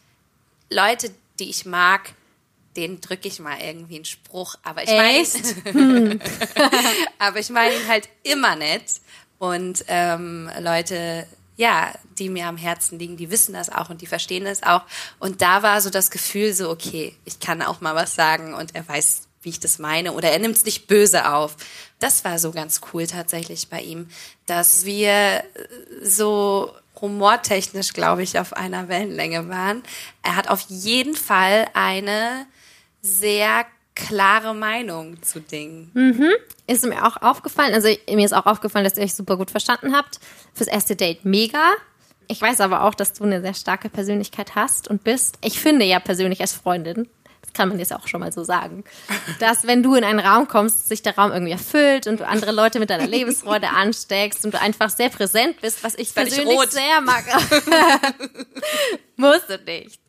Leute, 0.69 1.13
die 1.39 1.49
ich 1.49 1.65
mag, 1.65 2.13
denen 2.77 3.01
drücke 3.01 3.29
ich 3.29 3.39
mal 3.39 3.59
irgendwie 3.61 3.97
einen 3.97 4.05
Spruch, 4.05 4.57
aber 4.63 4.83
ich 4.83 4.91
meine, 4.91 5.25
aber 7.19 7.39
ich 7.39 7.51
meine 7.51 7.75
ihn 7.75 7.89
halt 7.89 8.09
immer 8.23 8.57
nett 8.57 8.85
und 9.39 9.85
ähm, 9.89 10.51
Leute, 10.61 11.27
ja, 11.57 11.93
die 12.19 12.29
mir 12.29 12.47
am 12.47 12.57
Herzen 12.57 12.99
liegen, 12.99 13.17
die 13.17 13.31
wissen 13.31 13.55
das 13.55 13.71
auch 13.71 13.91
und 13.91 14.01
die 14.01 14.07
verstehen 14.07 14.45
das 14.45 14.63
auch. 14.63 14.83
Und 15.21 15.41
da 15.41 15.63
war 15.63 15.81
so 15.81 15.91
das 15.91 16.11
Gefühl 16.11 16.53
so, 16.53 16.71
okay, 16.71 17.15
ich 17.25 17.39
kann 17.39 17.63
auch 17.63 17.81
mal 17.81 17.95
was 17.95 18.15
sagen 18.15 18.55
und 18.55 18.75
er 18.75 18.87
weiß, 18.89 19.23
wie 19.43 19.51
ich 19.51 19.61
das 19.61 19.79
meine 19.79 20.13
oder 20.13 20.31
er 20.31 20.39
nimmt 20.39 20.57
es 20.57 20.65
nicht 20.65 20.87
böse 20.87 21.31
auf. 21.33 21.57
Das 22.01 22.25
war 22.25 22.39
so 22.39 22.51
ganz 22.51 22.81
cool 22.93 23.07
tatsächlich 23.07 23.69
bei 23.69 23.81
ihm, 23.81 24.09
dass 24.47 24.85
wir 24.85 25.45
so 26.03 26.73
humortechnisch, 27.01 27.93
glaube 27.93 28.23
ich, 28.23 28.39
auf 28.39 28.55
einer 28.55 28.89
Wellenlänge 28.89 29.49
waren. 29.49 29.83
Er 30.23 30.37
hat 30.37 30.49
auf 30.49 30.65
jeden 30.69 31.15
Fall 31.15 31.69
eine 31.75 32.47
sehr 33.05 33.67
klare 33.95 34.55
Meinung 34.55 35.23
zu 35.23 35.41
Dingen. 35.41 35.91
Ist 36.67 36.85
mir 36.85 37.07
auch 37.07 37.21
aufgefallen, 37.23 37.75
also 37.75 37.89
mir 38.11 38.25
ist 38.25 38.33
auch 38.33 38.47
aufgefallen, 38.47 38.85
dass 38.85 38.97
ihr 38.97 39.05
euch 39.05 39.15
super 39.15 39.37
gut 39.37 39.51
verstanden 39.51 39.95
habt. 39.95 40.19
Fürs 40.53 40.69
erste 40.69 40.97
Date 40.97 41.25
mega. 41.25 41.75
Ich 42.27 42.41
weiß 42.41 42.61
aber 42.63 42.85
auch, 42.85 42.95
dass 42.95 43.13
du 43.13 43.25
eine 43.25 43.43
sehr 43.43 43.55
starke 43.55 43.91
Persönlichkeit 43.91 44.55
hast 44.55 44.89
und 44.89 45.05
bist. 45.05 45.39
Ich 45.45 45.61
finde 45.61 45.85
ja 45.85 46.01
persönlich 46.01 46.41
als 46.41 46.55
Freundin, 46.55 47.09
das 47.45 47.53
kann 47.53 47.69
man 47.69 47.79
jetzt 47.79 47.93
auch 47.93 48.09
schon 48.09 48.21
mal 48.21 48.33
so 48.33 48.43
sagen, 48.43 48.85
dass 49.39 49.67
wenn 49.67 49.83
du 49.83 49.95
in 49.95 50.05
einen 50.05 50.21
Raum 50.21 50.49
kommst, 50.49 50.89
sich 50.89 51.03
der 51.03 51.17
Raum 51.17 51.31
irgendwie 51.31 51.53
erfüllt 51.53 52.07
und 52.07 52.21
du 52.21 52.27
andere 52.27 52.53
Leute 52.53 52.79
mit 52.79 52.89
deiner 52.89 53.07
Lebensfreude 53.07 53.69
ansteckst 53.69 54.45
und 54.45 54.55
du 54.55 54.61
einfach 54.61 54.89
sehr 54.89 55.11
präsent 55.11 55.61
bist, 55.61 55.85
was 55.85 55.95
ich 55.95 56.09
ich 56.09 56.15
persönlich 56.15 56.59
rot. 56.59 56.73
sehr 56.73 57.01
mag. 57.01 57.25
Musst 59.17 59.49
du 59.49 59.59
nicht. 59.59 60.01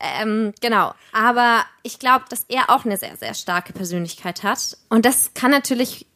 Ähm, 0.00 0.54
genau. 0.60 0.94
Aber 1.12 1.64
ich 1.82 1.98
glaube, 1.98 2.24
dass 2.28 2.44
er 2.48 2.70
auch 2.70 2.84
eine 2.84 2.96
sehr, 2.96 3.16
sehr 3.16 3.34
starke 3.34 3.72
Persönlichkeit 3.72 4.42
hat. 4.42 4.76
Und 4.88 5.04
das 5.04 5.32
kann 5.34 5.50
natürlich 5.50 6.06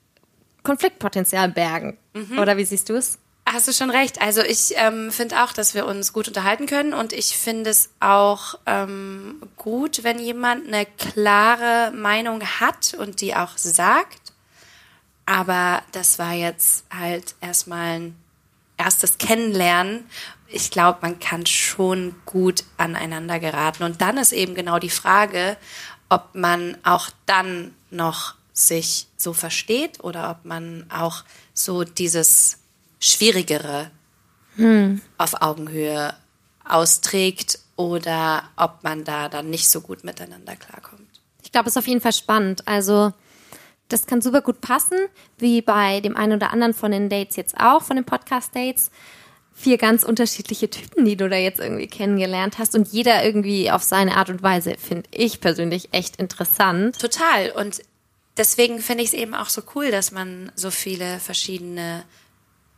Konfliktpotenzial 0.62 1.48
bergen. 1.48 1.98
Oder 2.40 2.56
wie 2.56 2.64
siehst 2.64 2.88
du 2.88 2.94
es? 2.94 3.18
Hast 3.46 3.68
du 3.68 3.72
schon 3.72 3.90
recht. 3.90 4.20
Also 4.22 4.40
ich 4.40 4.72
ähm, 4.76 5.12
finde 5.12 5.42
auch, 5.44 5.52
dass 5.52 5.74
wir 5.74 5.86
uns 5.86 6.12
gut 6.12 6.28
unterhalten 6.28 6.66
können 6.66 6.94
und 6.94 7.12
ich 7.12 7.36
finde 7.36 7.70
es 7.70 7.90
auch 8.00 8.54
ähm, 8.64 9.42
gut, 9.56 10.02
wenn 10.02 10.18
jemand 10.18 10.66
eine 10.66 10.86
klare 10.86 11.92
Meinung 11.94 12.42
hat 12.42 12.94
und 12.94 13.20
die 13.20 13.36
auch 13.36 13.56
sagt. 13.58 14.32
Aber 15.26 15.82
das 15.92 16.18
war 16.18 16.32
jetzt 16.32 16.84
halt 16.90 17.34
erstmal 17.40 18.00
ein 18.00 18.16
erstes 18.78 19.18
Kennenlernen. 19.18 20.06
Ich 20.48 20.70
glaube, 20.70 20.98
man 21.02 21.18
kann 21.18 21.46
schon 21.46 22.14
gut 22.24 22.64
aneinander 22.76 23.40
geraten. 23.40 23.82
Und 23.84 24.00
dann 24.00 24.16
ist 24.16 24.32
eben 24.32 24.54
genau 24.54 24.78
die 24.78 24.90
Frage, 24.90 25.56
ob 26.08 26.34
man 26.34 26.78
auch 26.82 27.10
dann 27.26 27.74
noch 27.90 28.34
sich 28.52 29.06
so 29.16 29.32
versteht 29.32 30.02
oder 30.02 30.30
ob 30.30 30.44
man 30.44 30.86
auch 30.90 31.24
so 31.52 31.84
dieses 31.84 32.58
Schwierigere 33.04 33.90
auf 35.18 35.42
Augenhöhe 35.42 36.14
austrägt 36.64 37.58
oder 37.76 38.44
ob 38.56 38.84
man 38.84 39.04
da 39.04 39.28
dann 39.28 39.50
nicht 39.50 39.68
so 39.68 39.80
gut 39.80 40.04
miteinander 40.04 40.54
klarkommt. 40.54 41.20
Ich 41.42 41.50
glaube, 41.50 41.68
es 41.68 41.74
ist 41.74 41.78
auf 41.78 41.88
jeden 41.88 42.00
Fall 42.00 42.12
spannend. 42.12 42.66
Also, 42.68 43.12
das 43.88 44.06
kann 44.06 44.22
super 44.22 44.42
gut 44.42 44.60
passen, 44.60 44.96
wie 45.38 45.60
bei 45.60 46.00
dem 46.00 46.16
einen 46.16 46.34
oder 46.34 46.52
anderen 46.52 46.72
von 46.72 46.92
den 46.92 47.08
Dates 47.08 47.34
jetzt 47.36 47.58
auch, 47.58 47.82
von 47.82 47.96
den 47.96 48.04
Podcast-Dates. 48.04 48.90
Vier 49.52 49.76
ganz 49.76 50.04
unterschiedliche 50.04 50.70
Typen, 50.70 51.04
die 51.04 51.16
du 51.16 51.28
da 51.28 51.36
jetzt 51.36 51.60
irgendwie 51.60 51.86
kennengelernt 51.86 52.58
hast 52.58 52.74
und 52.74 52.88
jeder 52.88 53.24
irgendwie 53.24 53.70
auf 53.70 53.82
seine 53.82 54.16
Art 54.16 54.30
und 54.30 54.42
Weise, 54.42 54.76
finde 54.78 55.08
ich 55.10 55.40
persönlich 55.40 55.88
echt 55.92 56.16
interessant. 56.16 56.98
Total. 56.98 57.50
Und 57.50 57.82
deswegen 58.36 58.78
finde 58.78 59.02
ich 59.02 59.10
es 59.10 59.14
eben 59.14 59.34
auch 59.34 59.48
so 59.48 59.62
cool, 59.74 59.90
dass 59.90 60.12
man 60.12 60.50
so 60.54 60.70
viele 60.70 61.18
verschiedene 61.20 62.04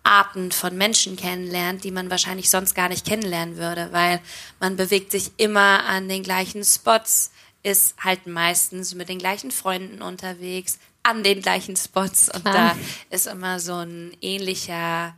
Arten 0.07 0.53
von 0.53 0.77
Menschen 0.77 1.17
kennenlernt, 1.17 1.85
die 1.85 1.91
man 1.91 2.11
wahrscheinlich 2.11 2.49
sonst 2.49 2.75
gar 2.75 2.89
nicht 2.89 3.05
kennenlernen 3.05 3.57
würde, 3.57 3.89
weil 3.91 4.21
man 4.61 4.77
bewegt 4.77 5.11
sich 5.11 5.33
immer 5.37 5.85
an 5.85 6.09
den 6.09 6.23
gleichen 6.23 6.65
Spots, 6.65 7.33
ist 7.63 7.97
halt 7.99 8.27
meistens 8.27 8.95
mit 8.95 9.09
den 9.09 9.19
gleichen 9.19 9.51
Freunden 9.51 10.01
unterwegs, 10.03 10.79
an 11.03 11.23
den 11.23 11.43
gleichen 11.43 11.77
Spots 11.77 12.29
und 12.29 12.45
Klar. 12.45 12.55
da 12.55 12.77
ist 13.15 13.27
immer 13.27 13.61
so 13.61 13.75
ein 13.75 14.17
ähnlicher 14.21 15.15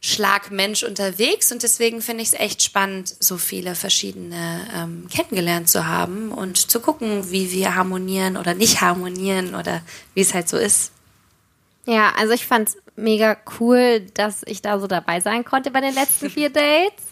Schlag 0.00 0.50
Mensch 0.50 0.82
unterwegs 0.82 1.50
und 1.50 1.62
deswegen 1.62 2.02
finde 2.02 2.22
ich 2.22 2.28
es 2.28 2.38
echt 2.38 2.62
spannend, 2.62 3.14
so 3.18 3.38
viele 3.38 3.74
verschiedene 3.74 4.68
ähm, 4.74 5.08
kennengelernt 5.10 5.68
zu 5.68 5.86
haben 5.86 6.30
und 6.30 6.70
zu 6.70 6.80
gucken, 6.80 7.30
wie 7.30 7.50
wir 7.50 7.74
harmonieren 7.74 8.36
oder 8.36 8.54
nicht 8.54 8.82
harmonieren 8.82 9.54
oder 9.54 9.82
wie 10.14 10.20
es 10.20 10.34
halt 10.34 10.48
so 10.48 10.58
ist. 10.58 10.92
Ja, 11.86 12.12
also 12.18 12.32
ich 12.32 12.46
fand's 12.46 12.76
mega 12.96 13.36
cool, 13.60 14.00
dass 14.14 14.42
ich 14.46 14.62
da 14.62 14.78
so 14.78 14.86
dabei 14.86 15.20
sein 15.20 15.44
konnte 15.44 15.70
bei 15.70 15.80
den 15.80 15.94
letzten 15.94 16.30
vier 16.30 16.50
Dates 16.50 17.04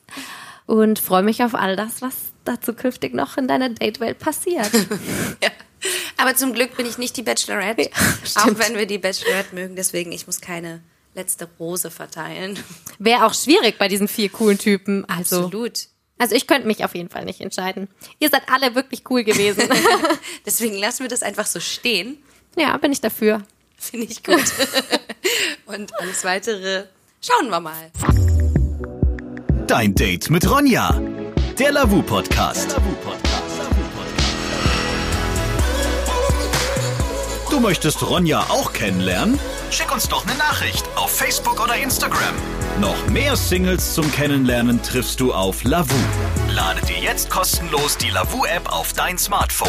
und 0.67 0.99
freue 0.99 1.23
mich 1.23 1.43
auf 1.43 1.55
all 1.55 1.77
das, 1.77 2.03
was 2.03 2.15
da 2.45 2.61
zukünftig 2.61 3.15
noch 3.15 3.37
in 3.37 3.49
deiner 3.49 3.71
Datewelt 3.71 4.19
passiert. 4.19 4.71
Ja. 5.43 5.51
Aber 6.17 6.35
zum 6.35 6.55
Glück 6.55 6.79
bin 6.79 6.87
ich 6.87 6.97
nicht 6.97 7.15
die 7.19 7.23
Bachelorette, 7.23 7.91
auch 7.93 8.43
stimmt. 8.43 8.59
wenn 8.59 8.79
wir 8.79 8.87
die 8.87 8.97
Bachelorette 8.97 9.55
mögen. 9.55 9.77
Deswegen, 9.77 10.13
ich 10.13 10.27
muss 10.27 10.41
keine 10.41 10.83
letzte 11.15 11.47
Rose 11.61 11.91
verteilen. 11.91 12.59
Wäre 12.99 13.27
auch 13.27 13.35
schwierig 13.35 13.79
bei 13.79 13.89
diesen 13.89 14.09
vier 14.09 14.31
coolen 14.31 14.57
Typen. 14.57 15.05
Also, 15.11 15.45
Absolut. 15.45 15.89
also 16.17 16.35
ich 16.35 16.47
könnte 16.47 16.67
mich 16.67 16.85
auf 16.87 16.95
jeden 16.95 17.11
Fall 17.11 17.27
nicht 17.27 17.43
entscheiden. 17.43 17.89
Ihr 18.19 18.31
seid 18.31 18.49
alle 18.51 18.75
wirklich 18.75 19.03
cool 19.11 19.25
gewesen. 19.25 19.69
Deswegen 20.47 20.77
lassen 20.79 21.03
wir 21.03 21.11
das 21.11 21.23
einfach 21.23 21.45
so 21.45 21.61
stehen. 21.61 22.17
ja, 22.57 22.75
bin 22.79 22.91
ich 22.93 23.03
dafür. 23.03 23.43
Finde 23.79 24.07
ich 24.07 24.23
gut. 24.23 24.37
Und 25.67 25.99
alles 26.01 26.25
weitere 26.25 26.85
schauen 27.21 27.51
wir 27.51 27.61
mal. 27.61 27.91
Dein 29.67 29.95
Date 29.95 30.31
mit 30.31 30.49
Ronja. 30.49 31.01
Der 31.59 31.73
Lavu 31.73 32.03
Podcast. 32.03 32.77
Du 37.51 37.61
möchtest 37.61 38.03
Ronja 38.03 38.41
auch 38.49 38.73
kennenlernen? 38.73 39.39
Schick 39.71 39.93
uns 39.93 40.09
doch 40.09 40.27
eine 40.27 40.37
Nachricht 40.37 40.85
auf 40.97 41.11
Facebook 41.11 41.63
oder 41.63 41.77
Instagram. 41.77 42.35
Noch 42.81 43.07
mehr 43.07 43.37
Singles 43.37 43.95
zum 43.95 44.11
Kennenlernen 44.11 44.83
triffst 44.83 45.21
du 45.21 45.33
auf 45.33 45.63
Lavu. 45.65 45.95
Lade 46.51 46.81
dir 46.87 46.99
jetzt 46.99 47.31
kostenlos 47.31 47.97
die 47.97 48.11
Lavu-App 48.11 48.73
auf 48.73 48.93
dein 48.93 49.19
Smartphone. 49.19 49.69